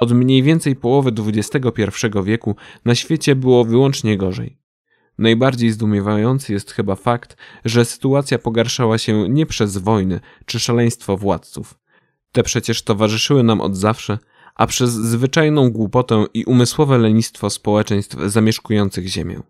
Od 0.00 0.12
mniej 0.12 0.42
więcej 0.42 0.76
połowy 0.76 1.12
XXI 1.26 2.06
wieku 2.24 2.56
na 2.84 2.94
świecie 2.94 3.36
było 3.36 3.64
wyłącznie 3.64 4.16
gorzej. 4.16 4.58
Najbardziej 5.18 5.70
zdumiewający 5.70 6.52
jest 6.52 6.72
chyba 6.72 6.94
fakt, 6.94 7.36
że 7.64 7.84
sytuacja 7.84 8.38
pogarszała 8.38 8.98
się 8.98 9.28
nie 9.28 9.46
przez 9.46 9.78
wojny 9.78 10.20
czy 10.46 10.60
szaleństwo 10.60 11.16
władców. 11.16 11.78
Te 12.32 12.42
przecież 12.42 12.82
towarzyszyły 12.82 13.42
nam 13.42 13.60
od 13.60 13.76
zawsze, 13.76 14.18
a 14.54 14.66
przez 14.66 14.90
zwyczajną 14.90 15.70
głupotę 15.70 16.24
i 16.34 16.44
umysłowe 16.44 16.98
lenistwo 16.98 17.50
społeczeństw 17.50 18.16
zamieszkujących 18.26 19.06
Ziemię. 19.06 19.40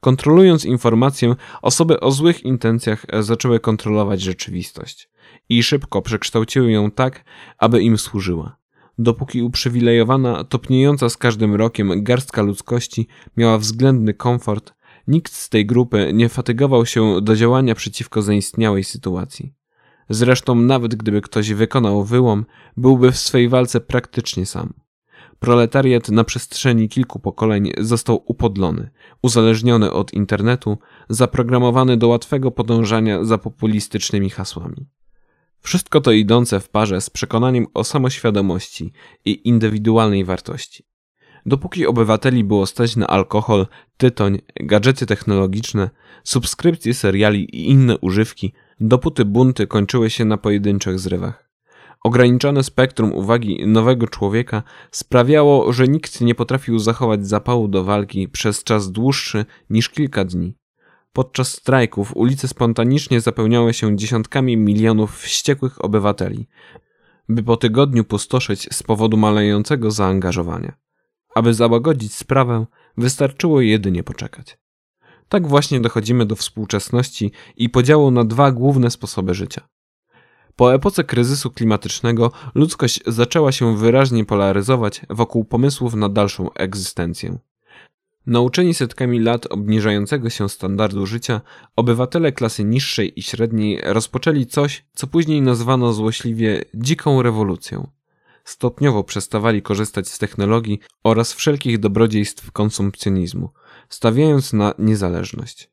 Kontrolując 0.00 0.64
informację, 0.64 1.34
osoby 1.62 2.00
o 2.00 2.10
złych 2.10 2.44
intencjach 2.44 3.06
zaczęły 3.20 3.60
kontrolować 3.60 4.20
rzeczywistość 4.20 5.10
i 5.48 5.62
szybko 5.62 6.02
przekształciły 6.02 6.72
ją 6.72 6.90
tak, 6.90 7.24
aby 7.58 7.82
im 7.82 7.98
służyła. 7.98 8.56
Dopóki 8.98 9.42
uprzywilejowana, 9.42 10.44
topniejąca 10.44 11.08
z 11.08 11.16
każdym 11.16 11.54
rokiem 11.54 12.04
garstka 12.04 12.42
ludzkości 12.42 13.08
miała 13.36 13.58
względny 13.58 14.14
komfort, 14.14 14.74
nikt 15.08 15.32
z 15.32 15.48
tej 15.48 15.66
grupy 15.66 16.10
nie 16.14 16.28
fatygował 16.28 16.86
się 16.86 17.20
do 17.20 17.36
działania 17.36 17.74
przeciwko 17.74 18.22
zaistniałej 18.22 18.84
sytuacji. 18.84 19.54
Zresztą 20.08 20.54
nawet 20.54 20.94
gdyby 20.94 21.20
ktoś 21.20 21.52
wykonał 21.52 22.04
wyłom, 22.04 22.44
byłby 22.76 23.12
w 23.12 23.18
swej 23.18 23.48
walce 23.48 23.80
praktycznie 23.80 24.46
sam. 24.46 24.72
Proletariat 25.38 26.08
na 26.08 26.24
przestrzeni 26.24 26.88
kilku 26.88 27.18
pokoleń 27.18 27.72
został 27.78 28.22
upodlony, 28.26 28.90
uzależniony 29.22 29.92
od 29.92 30.12
internetu, 30.12 30.78
zaprogramowany 31.08 31.96
do 31.96 32.08
łatwego 32.08 32.50
podążania 32.50 33.24
za 33.24 33.38
populistycznymi 33.38 34.30
hasłami. 34.30 34.86
Wszystko 35.66 36.00
to 36.00 36.12
idące 36.12 36.60
w 36.60 36.68
parze 36.68 37.00
z 37.00 37.10
przekonaniem 37.10 37.66
o 37.74 37.84
samoświadomości 37.84 38.92
i 39.24 39.48
indywidualnej 39.48 40.24
wartości. 40.24 40.84
Dopóki 41.46 41.86
obywateli 41.86 42.44
było 42.44 42.66
stać 42.66 42.96
na 42.96 43.06
alkohol, 43.06 43.66
tytoń, 43.96 44.38
gadżety 44.60 45.06
technologiczne, 45.06 45.90
subskrypcje 46.24 46.94
seriali 46.94 47.44
i 47.44 47.70
inne 47.70 47.98
używki, 47.98 48.52
dopóty 48.80 49.24
bunty 49.24 49.66
kończyły 49.66 50.10
się 50.10 50.24
na 50.24 50.36
pojedynczych 50.36 50.98
zrywach. 50.98 51.50
Ograniczone 52.04 52.62
spektrum 52.62 53.12
uwagi 53.12 53.66
nowego 53.66 54.08
człowieka 54.08 54.62
sprawiało, 54.90 55.72
że 55.72 55.88
nikt 55.88 56.20
nie 56.20 56.34
potrafił 56.34 56.78
zachować 56.78 57.26
zapału 57.26 57.68
do 57.68 57.84
walki 57.84 58.28
przez 58.28 58.64
czas 58.64 58.92
dłuższy 58.92 59.44
niż 59.70 59.88
kilka 59.88 60.24
dni. 60.24 60.54
Podczas 61.16 61.52
strajków 61.52 62.16
ulice 62.16 62.48
spontanicznie 62.48 63.20
zapełniały 63.20 63.74
się 63.74 63.96
dziesiątkami 63.96 64.56
milionów 64.56 65.18
wściekłych 65.20 65.84
obywateli, 65.84 66.48
by 67.28 67.42
po 67.42 67.56
tygodniu 67.56 68.04
pustoszyć 68.04 68.68
z 68.72 68.82
powodu 68.82 69.16
malejącego 69.16 69.90
zaangażowania. 69.90 70.76
Aby 71.34 71.54
załagodzić 71.54 72.14
sprawę, 72.14 72.66
wystarczyło 72.96 73.60
jedynie 73.60 74.02
poczekać. 74.02 74.58
Tak 75.28 75.46
właśnie 75.46 75.80
dochodzimy 75.80 76.26
do 76.26 76.36
współczesności 76.36 77.32
i 77.56 77.70
podziału 77.70 78.10
na 78.10 78.24
dwa 78.24 78.52
główne 78.52 78.90
sposoby 78.90 79.34
życia. 79.34 79.68
Po 80.56 80.74
epoce 80.74 81.04
kryzysu 81.04 81.50
klimatycznego 81.50 82.32
ludzkość 82.54 83.00
zaczęła 83.06 83.52
się 83.52 83.76
wyraźnie 83.76 84.24
polaryzować 84.24 85.02
wokół 85.10 85.44
pomysłów 85.44 85.94
na 85.94 86.08
dalszą 86.08 86.52
egzystencję. 86.52 87.38
Nauczeni 88.26 88.74
setkami 88.74 89.20
lat 89.20 89.46
obniżającego 89.50 90.30
się 90.30 90.48
standardu 90.48 91.06
życia, 91.06 91.40
obywatele 91.76 92.32
klasy 92.32 92.64
niższej 92.64 93.18
i 93.18 93.22
średniej 93.22 93.80
rozpoczęli 93.84 94.46
coś, 94.46 94.84
co 94.94 95.06
później 95.06 95.42
nazwano 95.42 95.92
złośliwie 95.92 96.64
dziką 96.74 97.22
rewolucją. 97.22 97.88
Stopniowo 98.44 99.04
przestawali 99.04 99.62
korzystać 99.62 100.08
z 100.08 100.18
technologii 100.18 100.80
oraz 101.04 101.32
wszelkich 101.32 101.78
dobrodziejstw 101.78 102.52
konsumpcjonizmu, 102.52 103.50
stawiając 103.88 104.52
na 104.52 104.74
niezależność. 104.78 105.70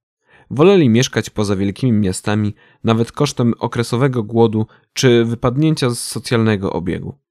Woleli 0.52 0.90
mieszkać 0.90 1.30
poza 1.30 1.56
wielkimi 1.56 1.92
miastami, 1.92 2.56
nawet 2.84 3.12
kosztem 3.12 3.54
okresowego 3.60 4.24
głodu 4.24 4.68
czy 4.94 5.26
wypadnięcia 5.26 5.90
z 5.90 6.00
socjalnego 6.00 6.74
obiegu. 6.74 7.23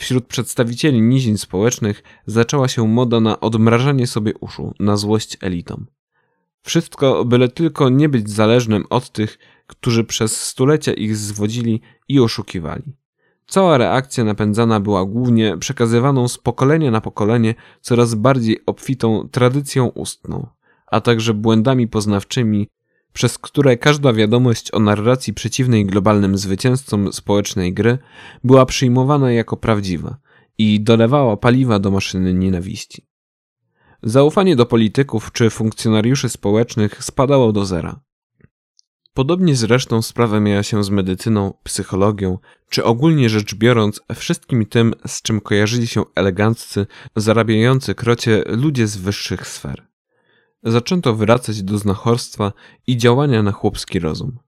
Wśród 0.00 0.26
przedstawicieli 0.26 1.00
nizin 1.00 1.38
społecznych 1.38 2.02
zaczęła 2.26 2.68
się 2.68 2.88
moda 2.88 3.20
na 3.20 3.40
odmrażanie 3.40 4.06
sobie 4.06 4.34
uszu, 4.40 4.74
na 4.80 4.96
złość 4.96 5.36
elitom. 5.40 5.86
Wszystko 6.62 7.24
byle 7.24 7.48
tylko 7.48 7.88
nie 7.88 8.08
być 8.08 8.30
zależnym 8.30 8.84
od 8.90 9.10
tych, 9.10 9.38
którzy 9.66 10.04
przez 10.04 10.40
stulecia 10.40 10.92
ich 10.92 11.16
zwodzili 11.16 11.80
i 12.08 12.20
oszukiwali. 12.20 12.82
Cała 13.46 13.78
reakcja 13.78 14.24
napędzana 14.24 14.80
była 14.80 15.04
głównie 15.04 15.58
przekazywaną 15.58 16.28
z 16.28 16.38
pokolenia 16.38 16.90
na 16.90 17.00
pokolenie 17.00 17.54
coraz 17.80 18.14
bardziej 18.14 18.58
obfitą 18.66 19.28
tradycją 19.32 19.86
ustną, 19.86 20.46
a 20.86 21.00
także 21.00 21.34
błędami 21.34 21.88
poznawczymi, 21.88 22.68
przez 23.12 23.38
które 23.38 23.76
każda 23.76 24.12
wiadomość 24.12 24.74
o 24.74 24.78
narracji 24.78 25.34
przeciwnej 25.34 25.86
globalnym 25.86 26.38
zwycięzcom 26.38 27.12
społecznej 27.12 27.74
gry 27.74 27.98
była 28.44 28.66
przyjmowana 28.66 29.32
jako 29.32 29.56
prawdziwa 29.56 30.16
i 30.58 30.80
dolewała 30.80 31.36
paliwa 31.36 31.78
do 31.78 31.90
maszyny 31.90 32.34
nienawiści. 32.34 33.06
Zaufanie 34.02 34.56
do 34.56 34.66
polityków 34.66 35.32
czy 35.32 35.50
funkcjonariuszy 35.50 36.28
społecznych 36.28 37.04
spadało 37.04 37.52
do 37.52 37.66
zera. 37.66 38.00
Podobnie 39.14 39.56
zresztą 39.56 40.02
sprawa 40.02 40.40
miała 40.40 40.62
się 40.62 40.84
z 40.84 40.90
medycyną, 40.90 41.54
psychologią, 41.62 42.38
czy 42.68 42.84
ogólnie 42.84 43.28
rzecz 43.28 43.54
biorąc 43.54 44.00
wszystkim 44.14 44.66
tym, 44.66 44.94
z 45.06 45.22
czym 45.22 45.40
kojarzyli 45.40 45.86
się 45.86 46.04
eleganccy, 46.14 46.86
zarabiający 47.16 47.94
krocie 47.94 48.42
ludzie 48.46 48.86
z 48.86 48.96
wyższych 48.96 49.46
sfer. 49.46 49.89
Zaczęto 50.62 51.14
wracać 51.14 51.62
do 51.62 51.78
znachorstwa 51.78 52.52
i 52.86 52.96
działania 52.96 53.42
na 53.42 53.52
chłopski 53.52 53.98
rozum. 53.98 54.38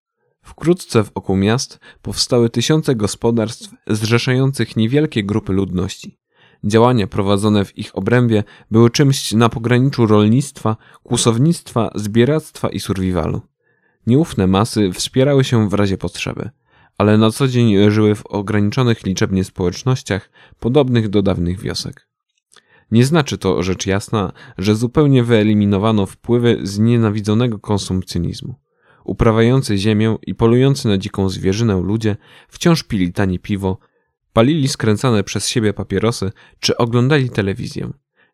Wkrótce 0.43 1.03
wokół 1.03 1.37
miast 1.37 1.81
powstały 2.03 2.51
tysiące 2.51 2.95
gospodarstw 2.95 3.71
zrzeszających 3.87 4.77
niewielkie 4.77 5.25
grupy 5.25 5.53
ludności. 5.53 6.19
Działania 6.65 7.07
prowadzone 7.07 7.65
w 7.65 7.79
ich 7.79 7.97
obrębie 7.97 8.45
były 8.71 8.91
czymś 8.91 9.33
na 9.33 9.49
pograniczu 9.49 10.07
rolnictwa, 10.07 10.77
kłusownictwa, 11.03 11.91
zbieractwa 11.95 12.69
i 12.69 12.81
survivalu. 12.81 13.41
Nieufne 14.07 14.47
masy 14.47 14.93
wspierały 14.93 15.45
się 15.45 15.69
w 15.69 15.75
razie 15.75 15.99
potrzeby, 15.99 16.51
ale 16.99 17.19
na 17.19 17.31
co 17.31 17.49
dzień 17.49 17.91
żyły 17.91 18.15
w 18.15 18.27
ograniczonych 18.27 19.07
liczebnie 19.07 19.45
społecznościach, 19.45 20.31
podobnych 20.61 21.09
do 21.09 21.23
dawnych 21.23 21.61
wiosek. 21.61 22.12
Nie 22.93 23.05
znaczy 23.05 23.39
to, 23.39 23.63
rzecz 23.63 23.87
jasna, 23.87 24.33
że 24.59 24.75
zupełnie 24.75 25.25
wyeliminowano 25.25 26.07
wpływy 26.07 26.59
znienawidzonego 26.63 27.59
konsumpcjonizmu. 27.59 28.55
Uprawiający 29.05 29.79
ziemię 29.79 30.17
i 30.27 30.35
polujący 30.35 30.89
na 30.89 30.99
dziką 30.99 31.29
zwierzynę 31.29 31.81
ludzie 31.81 32.17
wciąż 32.49 32.83
pili 32.83 33.13
tanie 33.13 33.39
piwo, 33.39 33.79
palili 34.33 34.69
skręcane 34.69 35.25
przez 35.25 35.49
siebie 35.49 35.73
papierosy 35.73 36.33
czy 36.61 36.77
oglądali 36.77 37.31
telewizję 37.31 37.93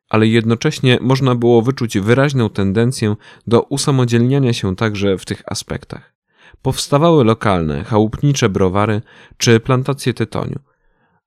ale 0.08 0.26
jednocześnie 0.26 0.98
można 1.00 1.34
było 1.34 1.62
wyczuć 1.62 1.98
wyraźną 1.98 2.50
tendencję 2.50 3.16
do 3.46 3.62
usamodzielniania 3.62 4.52
się 4.52 4.76
także 4.76 5.18
w 5.18 5.24
tych 5.24 5.42
aspektach. 5.46 6.14
Powstawały 6.62 7.24
lokalne, 7.24 7.84
chałupnicze 7.84 8.48
browary 8.48 9.02
czy 9.36 9.60
plantacje 9.60 10.14
tytoniu, 10.14 10.58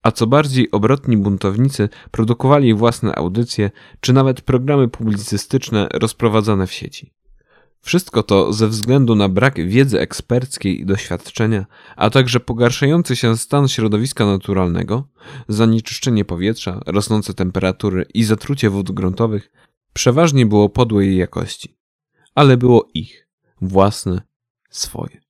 a 0.01 0.11
co 0.11 0.27
bardziej 0.27 0.71
obrotni 0.71 1.17
buntownicy 1.17 1.89
produkowali 2.11 2.73
własne 2.73 3.15
audycje 3.15 3.71
czy 3.99 4.13
nawet 4.13 4.41
programy 4.41 4.87
publicystyczne 4.87 5.87
rozprowadzane 5.93 6.67
w 6.67 6.73
sieci. 6.73 7.13
Wszystko 7.81 8.23
to 8.23 8.53
ze 8.53 8.67
względu 8.67 9.15
na 9.15 9.29
brak 9.29 9.67
wiedzy 9.67 9.99
eksperckiej 9.99 10.81
i 10.81 10.85
doświadczenia, 10.85 11.65
a 11.95 12.09
także 12.09 12.39
pogarszający 12.39 13.15
się 13.15 13.37
stan 13.37 13.67
środowiska 13.67 14.25
naturalnego, 14.25 15.07
zanieczyszczenie 15.47 16.25
powietrza, 16.25 16.81
rosnące 16.85 17.33
temperatury 17.33 18.05
i 18.13 18.23
zatrucie 18.23 18.69
wód 18.69 18.91
gruntowych, 18.91 19.51
przeważnie 19.93 20.45
było 20.45 20.69
podłej 20.69 21.17
jakości. 21.17 21.77
Ale 22.35 22.57
było 22.57 22.87
ich, 22.93 23.27
własne, 23.61 24.21
swoje. 24.69 25.21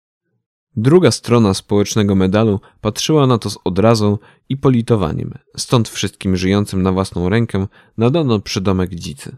Druga 0.75 1.11
strona 1.11 1.53
społecznego 1.53 2.15
medalu 2.15 2.59
patrzyła 2.81 3.27
na 3.27 3.37
to 3.37 3.49
z 3.49 3.57
odrazą 3.63 4.17
i 4.49 4.57
politowaniem, 4.57 5.33
stąd 5.57 5.89
wszystkim 5.89 6.35
żyjącym 6.35 6.81
na 6.81 6.91
własną 6.91 7.29
rękę 7.29 7.67
nadano 7.97 8.39
przydomek 8.39 8.95
dzicy. 8.95 9.37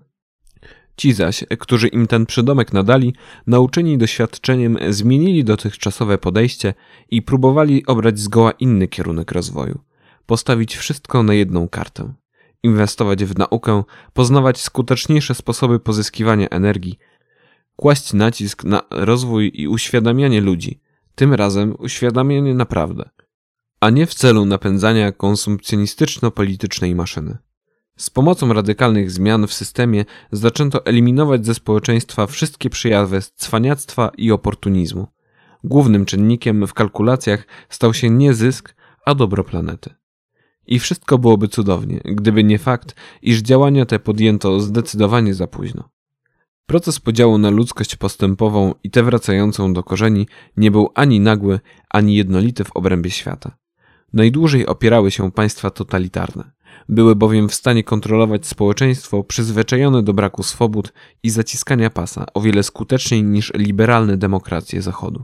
Ci 0.98 1.14
zaś, 1.14 1.44
którzy 1.60 1.88
im 1.88 2.08
ten 2.08 2.26
przydomek 2.26 2.74
nadali, 2.74 3.14
nauczeni 3.48 3.98
doświadczeniem, 3.98 4.78
zmienili 4.90 5.44
dotychczasowe 5.44 6.18
podejście 6.18 6.74
i 7.10 7.22
próbowali 7.22 7.86
obrać 7.86 8.20
zgoła 8.20 8.52
inny 8.52 8.88
kierunek 8.88 9.32
rozwoju. 9.32 9.80
Postawić 10.26 10.76
wszystko 10.76 11.24
na 11.24 11.34
jedną 11.34 11.70
kartę. 11.70 12.14
Inwestować 12.64 13.26
w 13.26 13.38
naukę, 13.38 13.84
poznawać 14.14 14.62
skuteczniejsze 14.62 15.36
sposoby 15.36 15.80
pozyskiwania 15.80 16.50
energii, 16.50 17.00
kłaść 17.76 18.14
nacisk 18.14 18.64
na 18.64 18.82
rozwój 18.90 19.52
i 19.54 19.68
uświadamianie 19.68 20.42
ludzi, 20.42 20.80
tym 21.16 21.34
razem 21.34 21.76
uświadamianie 21.80 22.54
naprawdę, 22.54 23.10
a 23.80 23.90
nie 23.90 24.06
w 24.06 24.14
celu 24.14 24.46
napędzania 24.46 25.12
konsumpcjonistyczno-politycznej 25.12 26.96
maszyny. 26.96 27.38
Z 27.98 28.10
pomocą 28.10 28.54
radykalnych 28.54 29.12
zmian 29.12 29.48
w 29.48 29.54
systemie 29.54 30.06
zaczęto 30.32 30.86
eliminować 30.86 31.46
ze 31.46 31.54
społeczeństwa 31.54 32.28
wszystkie 32.28 32.70
przejawy 32.70 33.20
cwaniactwa 33.36 34.12
i 34.18 34.32
oportunizmu. 34.32 35.08
Głównym 35.64 36.06
czynnikiem 36.06 36.68
w 36.68 36.74
kalkulacjach 36.74 37.48
stał 37.70 37.94
się 37.94 38.10
nie 38.10 38.34
zysk, 38.34 38.76
a 39.06 39.16
dobro 39.16 39.44
planety. 39.44 39.96
I 40.68 40.80
wszystko 40.80 41.18
byłoby 41.18 41.48
cudownie, 41.48 42.02
gdyby 42.06 42.44
nie 42.44 42.60
fakt, 42.60 42.96
iż 43.22 43.42
działania 43.42 43.86
te 43.86 44.00
podjęto 44.00 44.60
zdecydowanie 44.60 45.34
za 45.34 45.48
późno. 45.48 45.90
Proces 46.66 47.00
podziału 47.00 47.38
na 47.38 47.50
ludzkość 47.50 47.96
postępową 47.96 48.74
i 48.84 48.90
tę 48.90 49.04
wracającą 49.04 49.74
do 49.74 49.84
korzeni 49.84 50.28
nie 50.58 50.72
był 50.72 50.90
ani 50.96 51.20
nagły, 51.20 51.60
ani 51.90 52.16
jednolity 52.16 52.64
w 52.64 52.72
obrębie 52.72 53.12
świata. 53.12 53.58
Najdłużej 54.14 54.66
opierały 54.66 55.12
się 55.12 55.32
państwa 55.32 55.70
totalitarne. 55.70 56.52
Były 56.90 57.16
bowiem 57.16 57.50
w 57.50 57.54
stanie 57.54 57.84
kontrolować 57.84 58.48
społeczeństwo 58.48 59.24
przyzwyczajone 59.24 60.04
do 60.04 60.14
braku 60.14 60.44
swobód 60.44 60.94
i 61.24 61.30
zaciskania 61.30 61.90
pasa 61.90 62.26
o 62.34 62.42
wiele 62.42 62.64
skuteczniej 62.64 63.24
niż 63.24 63.52
liberalne 63.56 64.18
demokracje 64.18 64.82
Zachodu. 64.82 65.24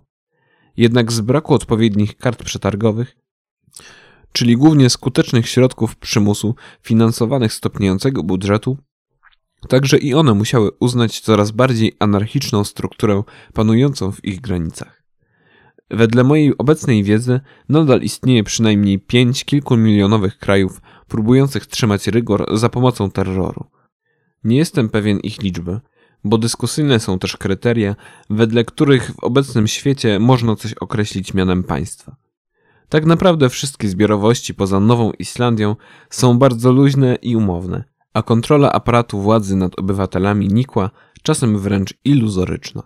Jednak 0.78 1.12
z 1.12 1.22
braku 1.22 1.54
odpowiednich 1.54 2.18
kart 2.18 2.44
przetargowych, 2.44 3.18
czyli 4.32 4.58
głównie 4.58 4.90
skutecznych 4.90 5.50
środków 5.50 5.96
przymusu 5.96 6.56
finansowanych 6.82 7.54
stopniającego 7.54 8.24
budżetu, 8.24 8.78
także 9.68 9.98
i 9.98 10.14
one 10.14 10.34
musiały 10.34 10.72
uznać 10.80 11.20
coraz 11.20 11.52
bardziej 11.52 11.96
anarchiczną 12.00 12.64
strukturę 12.64 13.24
panującą 13.54 14.12
w 14.12 14.26
ich 14.26 14.42
granicach. 14.42 15.04
Wedle 15.92 16.24
mojej 16.24 16.58
obecnej 16.58 17.04
wiedzy 17.04 17.40
nadal 17.70 18.02
istnieje 18.02 18.44
przynajmniej 18.44 19.00
pięć 19.00 19.46
kilkumilionowych 19.46 20.38
krajów 20.38 20.82
próbujących 21.08 21.66
trzymać 21.66 22.08
rygor 22.08 22.58
za 22.58 22.70
pomocą 22.70 23.12
terroru. 23.12 23.66
Nie 24.44 24.58
jestem 24.58 24.90
pewien 24.90 25.20
ich 25.20 25.42
liczby, 25.42 25.80
bo 26.24 26.38
dyskusyjne 26.38 27.00
są 27.00 27.20
też 27.20 27.38
kryteria, 27.38 27.96
wedle 28.30 28.66
których 28.66 29.12
w 29.12 29.24
obecnym 29.24 29.68
świecie 29.68 30.20
można 30.20 30.56
coś 30.56 30.74
określić 30.74 31.34
mianem 31.34 31.64
państwa. 31.64 32.16
Tak 32.90 33.06
naprawdę 33.06 33.50
wszystkie 33.50 33.90
zbiorowości 33.90 34.54
poza 34.54 34.80
Nową 34.80 35.12
Islandią 35.12 35.76
są 36.10 36.40
bardzo 36.40 36.72
luźne 36.72 37.16
i 37.16 37.36
umowne, 37.36 37.84
a 38.14 38.22
kontrola 38.22 38.72
aparatu 38.72 39.22
władzy 39.22 39.56
nad 39.56 39.80
obywatelami 39.80 40.48
nikła, 40.48 40.90
czasem 41.24 41.60
wręcz 41.60 41.94
iluzoryczna. 42.06 42.84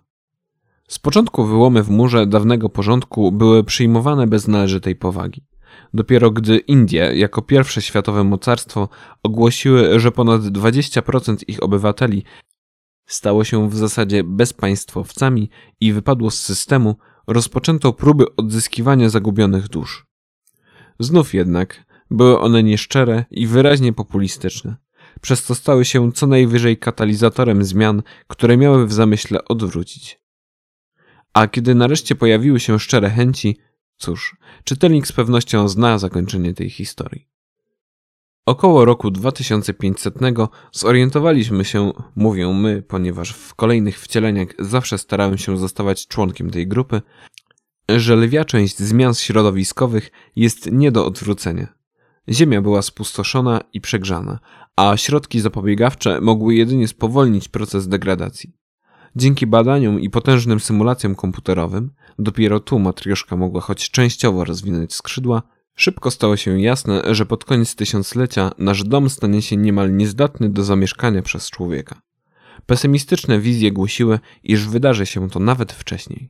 Z 0.88 1.00
początku 1.00 1.46
wyłomy 1.46 1.84
w 1.84 1.90
murze 1.90 2.28
dawnego 2.28 2.70
porządku 2.70 3.32
były 3.32 3.64
przyjmowane 3.64 4.28
bez 4.28 4.48
należytej 4.48 4.96
powagi. 4.96 5.46
Dopiero 5.94 6.32
gdy 6.32 6.58
Indie, 6.58 7.12
jako 7.16 7.42
pierwsze 7.42 7.82
światowe 7.82 8.24
mocarstwo, 8.24 8.90
ogłosiły, 9.24 10.00
że 10.00 10.12
ponad 10.12 10.42
20% 10.42 11.38
ich 11.48 11.64
obywateli 11.64 12.24
stało 13.06 13.44
się 13.44 13.70
w 13.70 13.76
zasadzie 13.76 14.24
bezpaństwowcami 14.24 15.50
i 15.80 15.94
wypadło 15.94 16.32
z 16.32 16.40
systemu, 16.40 16.96
rozpoczęto 17.28 17.94
próby 17.94 18.36
odzyskiwania 18.36 19.10
zagubionych 19.10 19.68
dusz. 19.68 20.06
Znów 21.00 21.34
jednak 21.34 21.86
były 22.12 22.40
one 22.40 22.64
nieszczere 22.64 23.26
i 23.32 23.48
wyraźnie 23.48 23.94
populistyczne, 23.94 24.76
przez 25.24 25.44
co 25.44 25.56
stały 25.56 25.86
się 25.86 26.12
co 26.12 26.28
najwyżej 26.28 26.78
katalizatorem 26.78 27.64
zmian, 27.64 28.04
które 28.28 28.58
miały 28.58 28.88
w 28.88 28.94
zamyśle 28.94 29.46
odwrócić. 29.46 30.20
A 31.34 31.48
kiedy 31.48 31.76
nareszcie 31.76 32.16
pojawiły 32.16 32.60
się 32.60 32.80
szczere 32.80 33.10
chęci, 33.10 33.58
Cóż, 33.98 34.36
czytelnik 34.64 35.08
z 35.08 35.12
pewnością 35.12 35.68
zna 35.68 35.98
zakończenie 35.98 36.54
tej 36.54 36.70
historii. 36.70 37.28
Około 38.46 38.86
roku 38.86 39.12
2500 39.12 40.16
zorientowaliśmy 40.72 41.66
się, 41.66 41.92
mówię 42.16 42.48
my, 42.54 42.82
ponieważ 42.82 43.32
w 43.32 43.56
kolejnych 43.56 44.00
wcieleniach 44.00 44.48
zawsze 44.60 44.98
starałem 44.98 45.38
się 45.38 45.58
zostawać 45.58 46.08
członkiem 46.08 46.50
tej 46.50 46.68
grupy, 46.68 47.02
że 47.90 48.16
lwia 48.16 48.46
część 48.46 48.78
zmian 48.80 49.14
środowiskowych 49.14 50.12
jest 50.36 50.72
nie 50.72 50.92
do 50.92 51.06
odwrócenia. 51.06 51.83
Ziemia 52.30 52.62
była 52.62 52.82
spustoszona 52.82 53.62
i 53.74 53.82
przegrzana, 53.82 54.40
a 54.76 54.98
środki 54.98 55.40
zapobiegawcze 55.40 56.22
mogły 56.22 56.56
jedynie 56.56 56.88
spowolnić 56.88 57.50
proces 57.50 57.88
degradacji. 57.88 58.54
Dzięki 59.16 59.48
badaniom 59.48 60.00
i 60.00 60.10
potężnym 60.10 60.60
symulacjom 60.60 61.16
komputerowym, 61.16 61.92
dopiero 62.20 62.60
tu 62.60 62.80
matrioszka 62.80 63.36
mogła 63.36 63.62
choć 63.62 63.92
częściowo 63.92 64.46
rozwinąć 64.46 64.94
skrzydła, 64.94 65.44
szybko 65.76 66.12
stało 66.12 66.38
się 66.38 66.62
jasne, 66.62 67.02
że 67.12 67.26
pod 67.26 67.46
koniec 67.46 67.76
tysiąclecia 67.76 68.52
nasz 68.58 68.84
dom 68.84 69.10
stanie 69.10 69.42
się 69.42 69.58
niemal 69.58 69.96
niezdatny 69.96 70.50
do 70.50 70.64
zamieszkania 70.64 71.22
przez 71.22 71.50
człowieka. 71.50 72.02
Pesymistyczne 72.66 73.40
wizje 73.40 73.72
głosiły, 73.72 74.20
iż 74.44 74.68
wydarzy 74.68 75.06
się 75.06 75.30
to 75.30 75.40
nawet 75.40 75.74
wcześniej. 75.74 76.30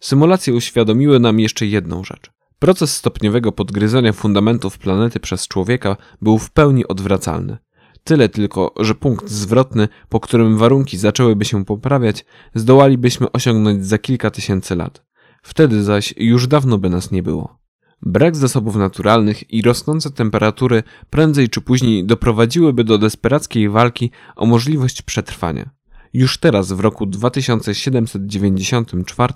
Symulacje 0.00 0.54
uświadomiły 0.54 1.20
nam 1.20 1.40
jeszcze 1.40 1.66
jedną 1.66 2.04
rzecz. 2.04 2.35
Proces 2.58 2.96
stopniowego 2.96 3.52
podgryzania 3.52 4.12
fundamentów 4.12 4.78
planety 4.78 5.20
przez 5.20 5.48
człowieka 5.48 5.96
był 6.22 6.38
w 6.38 6.50
pełni 6.50 6.86
odwracalny. 6.86 7.58
Tyle 8.04 8.28
tylko, 8.28 8.74
że 8.80 8.94
punkt 8.94 9.28
zwrotny, 9.28 9.88
po 10.08 10.20
którym 10.20 10.58
warunki 10.58 10.96
zaczęłyby 10.96 11.44
się 11.44 11.64
poprawiać, 11.64 12.24
zdołalibyśmy 12.54 13.32
osiągnąć 13.32 13.86
za 13.86 13.98
kilka 13.98 14.30
tysięcy 14.30 14.76
lat. 14.76 15.06
Wtedy 15.42 15.82
zaś 15.82 16.14
już 16.16 16.46
dawno 16.46 16.78
by 16.78 16.90
nas 16.90 17.10
nie 17.10 17.22
było. 17.22 17.58
Brak 18.02 18.36
zasobów 18.36 18.76
naturalnych 18.76 19.50
i 19.52 19.62
rosnące 19.62 20.10
temperatury 20.10 20.82
prędzej 21.10 21.48
czy 21.48 21.60
później 21.60 22.06
doprowadziłyby 22.06 22.84
do 22.84 22.98
desperackiej 22.98 23.68
walki 23.68 24.10
o 24.36 24.46
możliwość 24.46 25.02
przetrwania. 25.02 25.70
Już 26.14 26.38
teraz, 26.38 26.72
w 26.72 26.80
roku 26.80 27.06
2794, 27.06 29.34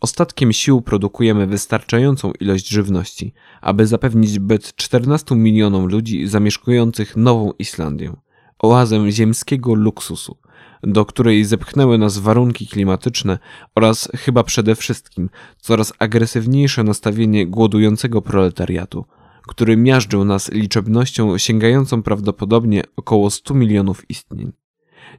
ostatkiem 0.00 0.52
sił 0.52 0.82
produkujemy 0.82 1.46
wystarczającą 1.46 2.32
ilość 2.40 2.68
żywności, 2.68 3.34
aby 3.60 3.86
zapewnić 3.86 4.38
byt 4.38 4.76
14 4.76 5.36
milionom 5.36 5.86
ludzi 5.86 6.26
zamieszkujących 6.26 7.16
Nową 7.16 7.52
Islandię, 7.58 8.12
oazę 8.58 9.10
ziemskiego 9.10 9.74
luksusu, 9.74 10.36
do 10.82 11.04
której 11.04 11.44
zepchnęły 11.44 11.98
nas 11.98 12.18
warunki 12.18 12.66
klimatyczne 12.66 13.38
oraz 13.74 14.08
chyba 14.14 14.44
przede 14.44 14.74
wszystkim 14.74 15.30
coraz 15.60 15.92
agresywniejsze 15.98 16.84
nastawienie 16.84 17.46
głodującego 17.46 18.22
proletariatu, 18.22 19.04
który 19.46 19.76
miażdżył 19.76 20.24
nas 20.24 20.52
liczebnością 20.52 21.38
sięgającą 21.38 22.02
prawdopodobnie 22.02 22.82
około 22.96 23.30
100 23.30 23.54
milionów 23.54 24.10
istnień. 24.10 24.52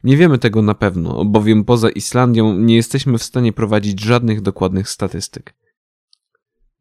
Nie 0.03 0.17
wiemy 0.17 0.37
tego 0.37 0.61
na 0.61 0.73
pewno, 0.73 1.25
bowiem 1.25 1.63
poza 1.63 1.89
Islandią 1.89 2.53
nie 2.53 2.75
jesteśmy 2.75 3.17
w 3.17 3.23
stanie 3.23 3.53
prowadzić 3.53 4.01
żadnych 4.01 4.41
dokładnych 4.41 4.89
statystyk. 4.89 5.53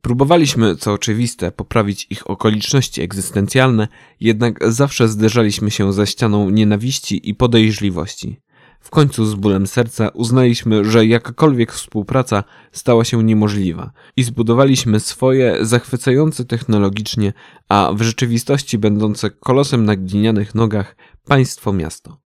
Próbowaliśmy, 0.02 0.76
co 0.76 0.92
oczywiste, 0.92 1.52
poprawić 1.52 2.06
ich 2.10 2.30
okoliczności 2.30 3.02
egzystencjalne, 3.02 3.88
jednak 4.20 4.72
zawsze 4.72 5.08
zderzaliśmy 5.08 5.70
się 5.70 5.92
ze 5.92 6.06
ścianą 6.06 6.50
nienawiści 6.50 7.30
i 7.30 7.34
podejrzliwości. 7.34 8.40
W 8.80 8.90
końcu 8.90 9.26
z 9.26 9.34
bólem 9.34 9.66
serca 9.66 10.08
uznaliśmy, 10.08 10.84
że 10.84 11.06
jakakolwiek 11.06 11.72
współpraca 11.72 12.44
stała 12.72 13.04
się 13.04 13.24
niemożliwa 13.24 13.92
i 14.16 14.22
zbudowaliśmy 14.22 15.00
swoje, 15.00 15.58
zachwycające 15.60 16.44
technologicznie, 16.44 17.32
a 17.68 17.92
w 17.94 18.02
rzeczywistości 18.02 18.78
będące 18.78 19.30
kolosem 19.30 19.84
na 19.84 19.96
glinianych 19.96 20.54
nogach, 20.54 20.96
państwo 21.24 21.72
miasto. 21.72 22.25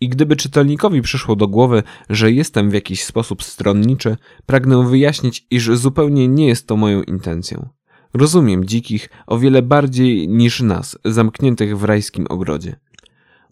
I 0.00 0.08
gdyby 0.08 0.36
czytelnikowi 0.36 1.02
przyszło 1.02 1.36
do 1.36 1.48
głowy, 1.48 1.82
że 2.10 2.32
jestem 2.32 2.70
w 2.70 2.74
jakiś 2.74 3.04
sposób 3.04 3.42
stronniczy, 3.42 4.16
pragnę 4.46 4.88
wyjaśnić, 4.88 5.46
iż 5.50 5.70
zupełnie 5.70 6.28
nie 6.28 6.46
jest 6.46 6.66
to 6.66 6.76
moją 6.76 7.02
intencją. 7.02 7.68
Rozumiem 8.14 8.64
dzikich 8.64 9.08
o 9.26 9.38
wiele 9.38 9.62
bardziej 9.62 10.28
niż 10.28 10.60
nas, 10.60 10.98
zamkniętych 11.04 11.78
w 11.78 11.84
rajskim 11.84 12.26
ogrodzie. 12.28 12.76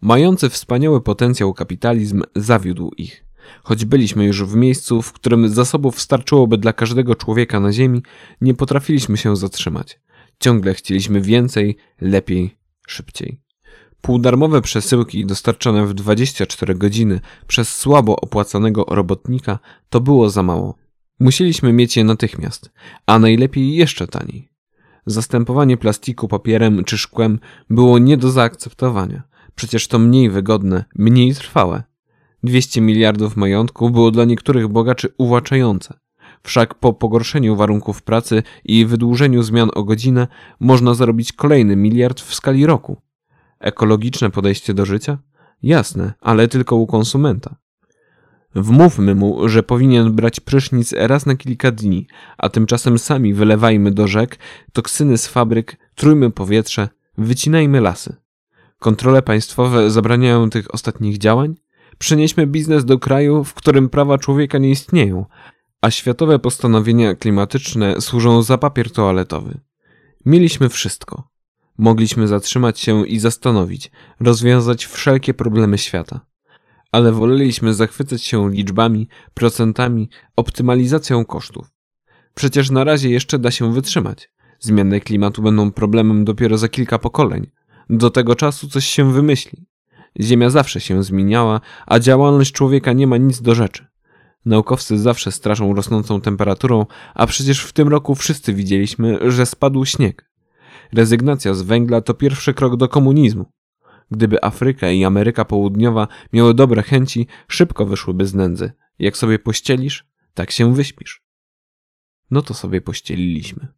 Mający 0.03 0.49
wspaniały 0.49 1.01
potencjał 1.01 1.55
kapitalizm 1.55 2.23
zawiódł 2.37 2.91
ich. 2.97 3.25
Choć 3.63 3.85
byliśmy 3.85 4.25
już 4.25 4.45
w 4.45 4.57
miejscu, 4.57 5.03
w 5.03 5.13
którym 5.13 5.49
zasobów 5.49 6.01
starczyłoby 6.01 6.59
dla 6.59 6.73
każdego 6.73 7.15
człowieka 7.15 7.61
na 7.61 7.73
ziemi, 7.73 8.03
nie 8.41 8.55
potrafiliśmy 8.55 9.17
się 9.17 9.37
zatrzymać. 9.37 10.01
Ciągle 10.41 10.75
chcieliśmy 10.75 11.21
więcej, 11.21 11.77
lepiej, 12.01 12.57
szybciej. 12.87 13.46
Półdarmowe 14.07 14.63
przesyłki 14.63 15.27
dostarczane 15.27 15.87
w 15.87 15.95
24 15.95 16.75
godziny 16.75 17.21
przez 17.47 17.77
słabo 17.77 18.17
opłacanego 18.21 18.85
robotnika 18.89 19.59
to 19.89 20.01
było 20.01 20.31
za 20.31 20.43
mało. 20.43 20.75
Musieliśmy 21.21 21.73
mieć 21.73 21.97
je 21.97 22.05
natychmiast, 22.05 22.71
a 23.07 23.19
najlepiej 23.19 23.75
jeszcze 23.75 24.07
taniej. 24.07 24.51
Zastępowanie 25.07 25.77
plastiku 25.77 26.29
papierem 26.29 26.85
czy 26.85 26.99
szkłem 26.99 27.39
było 27.71 27.99
nie 27.99 28.17
do 28.17 28.31
zaakceptowania. 28.31 29.23
Przecież 29.55 29.89
to 29.89 29.99
mniej 29.99 30.31
wygodne, 30.31 30.85
mniej 30.95 31.35
trwałe. 31.35 31.83
200 32.43 32.81
miliardów 32.81 33.37
majątku 33.37 33.91
było 33.91 34.11
dla 34.11 34.25
niektórych 34.25 34.69
bogaczy 34.69 35.09
uwłaczające. 35.19 35.95
Wszak 36.43 36.75
po 36.75 36.93
pogorszeniu 36.93 37.57
warunków 37.57 38.03
pracy 38.03 38.43
i 38.65 38.87
wydłużeniu 38.87 39.43
zmian 39.43 39.71
o 39.75 39.85
godzinę 39.85 40.27
można 40.61 40.95
zarobić 40.95 41.33
kolejny 41.33 41.77
miliard 41.77 42.21
w 42.21 42.35
skali 42.35 42.67
roku. 42.67 43.06
Ekologiczne 43.61 44.31
podejście 44.31 44.75
do 44.75 44.87
życia? 44.87 45.19
Jasne, 45.63 46.13
ale 46.21 46.49
tylko 46.49 46.77
u 46.77 46.87
konsumenta. 46.87 47.57
Wmówmy 48.55 49.15
mu, 49.15 49.49
że 49.49 49.63
powinien 49.63 50.13
brać 50.13 50.41
prysznic 50.41 50.93
raz 50.93 51.27
na 51.27 51.37
kilka 51.37 51.71
dni, 51.71 52.07
a 52.39 52.49
tymczasem 52.49 52.99
sami 52.99 53.35
wylewajmy 53.35 53.91
do 53.91 54.07
rzek 54.07 54.39
toksyny 54.73 55.19
z 55.19 55.27
fabryk, 55.27 55.77
trójmy 55.95 56.31
powietrze, 56.31 56.89
wycinajmy 57.19 57.81
lasy. 57.81 58.17
Kontrole 58.79 59.23
państwowe 59.23 59.91
zabraniają 59.91 60.51
tych 60.51 60.75
ostatnich 60.75 61.19
działań? 61.19 61.55
Przenieśmy 61.99 62.47
biznes 62.47 62.85
do 62.85 62.99
kraju, 62.99 63.45
w 63.45 63.55
którym 63.55 63.89
prawa 63.89 64.19
człowieka 64.19 64.59
nie 64.59 64.71
istnieją, 64.71 65.27
a 65.81 65.91
światowe 65.91 66.39
postanowienia 66.39 67.15
klimatyczne 67.15 68.01
służą 68.01 68.43
za 68.43 68.59
papier 68.59 68.91
toaletowy. 68.91 69.61
Mieliśmy 70.27 70.69
wszystko. 70.69 71.36
Mogliśmy 71.79 72.29
zatrzymać 72.29 72.81
się 72.81 73.07
i 73.07 73.19
zastanowić, 73.19 73.91
rozwiązać 74.21 74.87
wszelkie 74.87 75.35
problemy 75.35 75.79
świata. 75.79 76.21
Ale 76.93 77.13
woleliśmy 77.13 77.75
zachwycać 77.75 78.23
się 78.23 78.51
liczbami, 78.51 79.09
procentami, 79.35 80.09
optymalizacją 80.37 81.25
kosztów. 81.25 81.71
Przecież 82.35 82.71
na 82.71 82.85
razie 82.85 83.11
jeszcze 83.11 83.39
da 83.39 83.51
się 83.51 83.73
wytrzymać. 83.73 84.31
Zmiany 84.61 85.01
klimatu 85.01 85.43
będą 85.43 85.73
problemem 85.73 86.25
dopiero 86.25 86.59
za 86.59 86.69
kilka 86.69 86.99
pokoleń. 86.99 87.51
Do 87.91 88.11
tego 88.11 88.35
czasu 88.35 88.69
coś 88.69 88.87
się 88.87 89.13
wymyśli. 89.13 89.67
Ziemia 90.21 90.51
zawsze 90.51 90.81
się 90.81 91.03
zmieniała, 91.03 91.61
a 91.87 91.99
działalność 91.99 92.53
człowieka 92.53 92.93
nie 92.93 93.07
ma 93.07 93.17
nic 93.17 93.43
do 93.43 93.55
rzeczy. 93.55 93.87
Naukowcy 94.45 94.99
zawsze 94.99 95.33
straszą 95.33 95.75
rosnącą 95.75 96.21
temperaturą, 96.21 96.87
a 97.15 97.27
przecież 97.27 97.61
w 97.61 97.73
tym 97.73 97.89
roku 97.89 98.15
wszyscy 98.15 98.55
widzieliśmy, 98.55 99.31
że 99.31 99.47
spadł 99.47 99.85
śnieg. 99.85 100.31
Rezygnacja 100.93 101.55
z 101.55 101.63
węgla 101.63 102.01
to 102.01 102.15
pierwszy 102.15 102.55
krok 102.55 102.77
do 102.77 102.89
komunizmu. 102.89 103.53
Gdyby 104.11 104.45
Afryka 104.45 104.91
i 104.91 105.05
Ameryka 105.05 105.45
Południowa 105.45 106.09
miały 106.33 106.55
dobre 106.55 106.83
chęci, 106.83 107.27
szybko 107.49 107.87
wyszłyby 107.87 108.27
z 108.27 108.35
nędzy. 108.35 108.73
Jak 108.99 109.17
sobie 109.17 109.39
pościelisz, 109.39 110.07
tak 110.35 110.51
się 110.51 110.75
wyśpisz. 110.75 111.23
No 112.31 112.43
to 112.43 112.55
sobie 112.55 112.81
pościeliliśmy. 112.81 113.69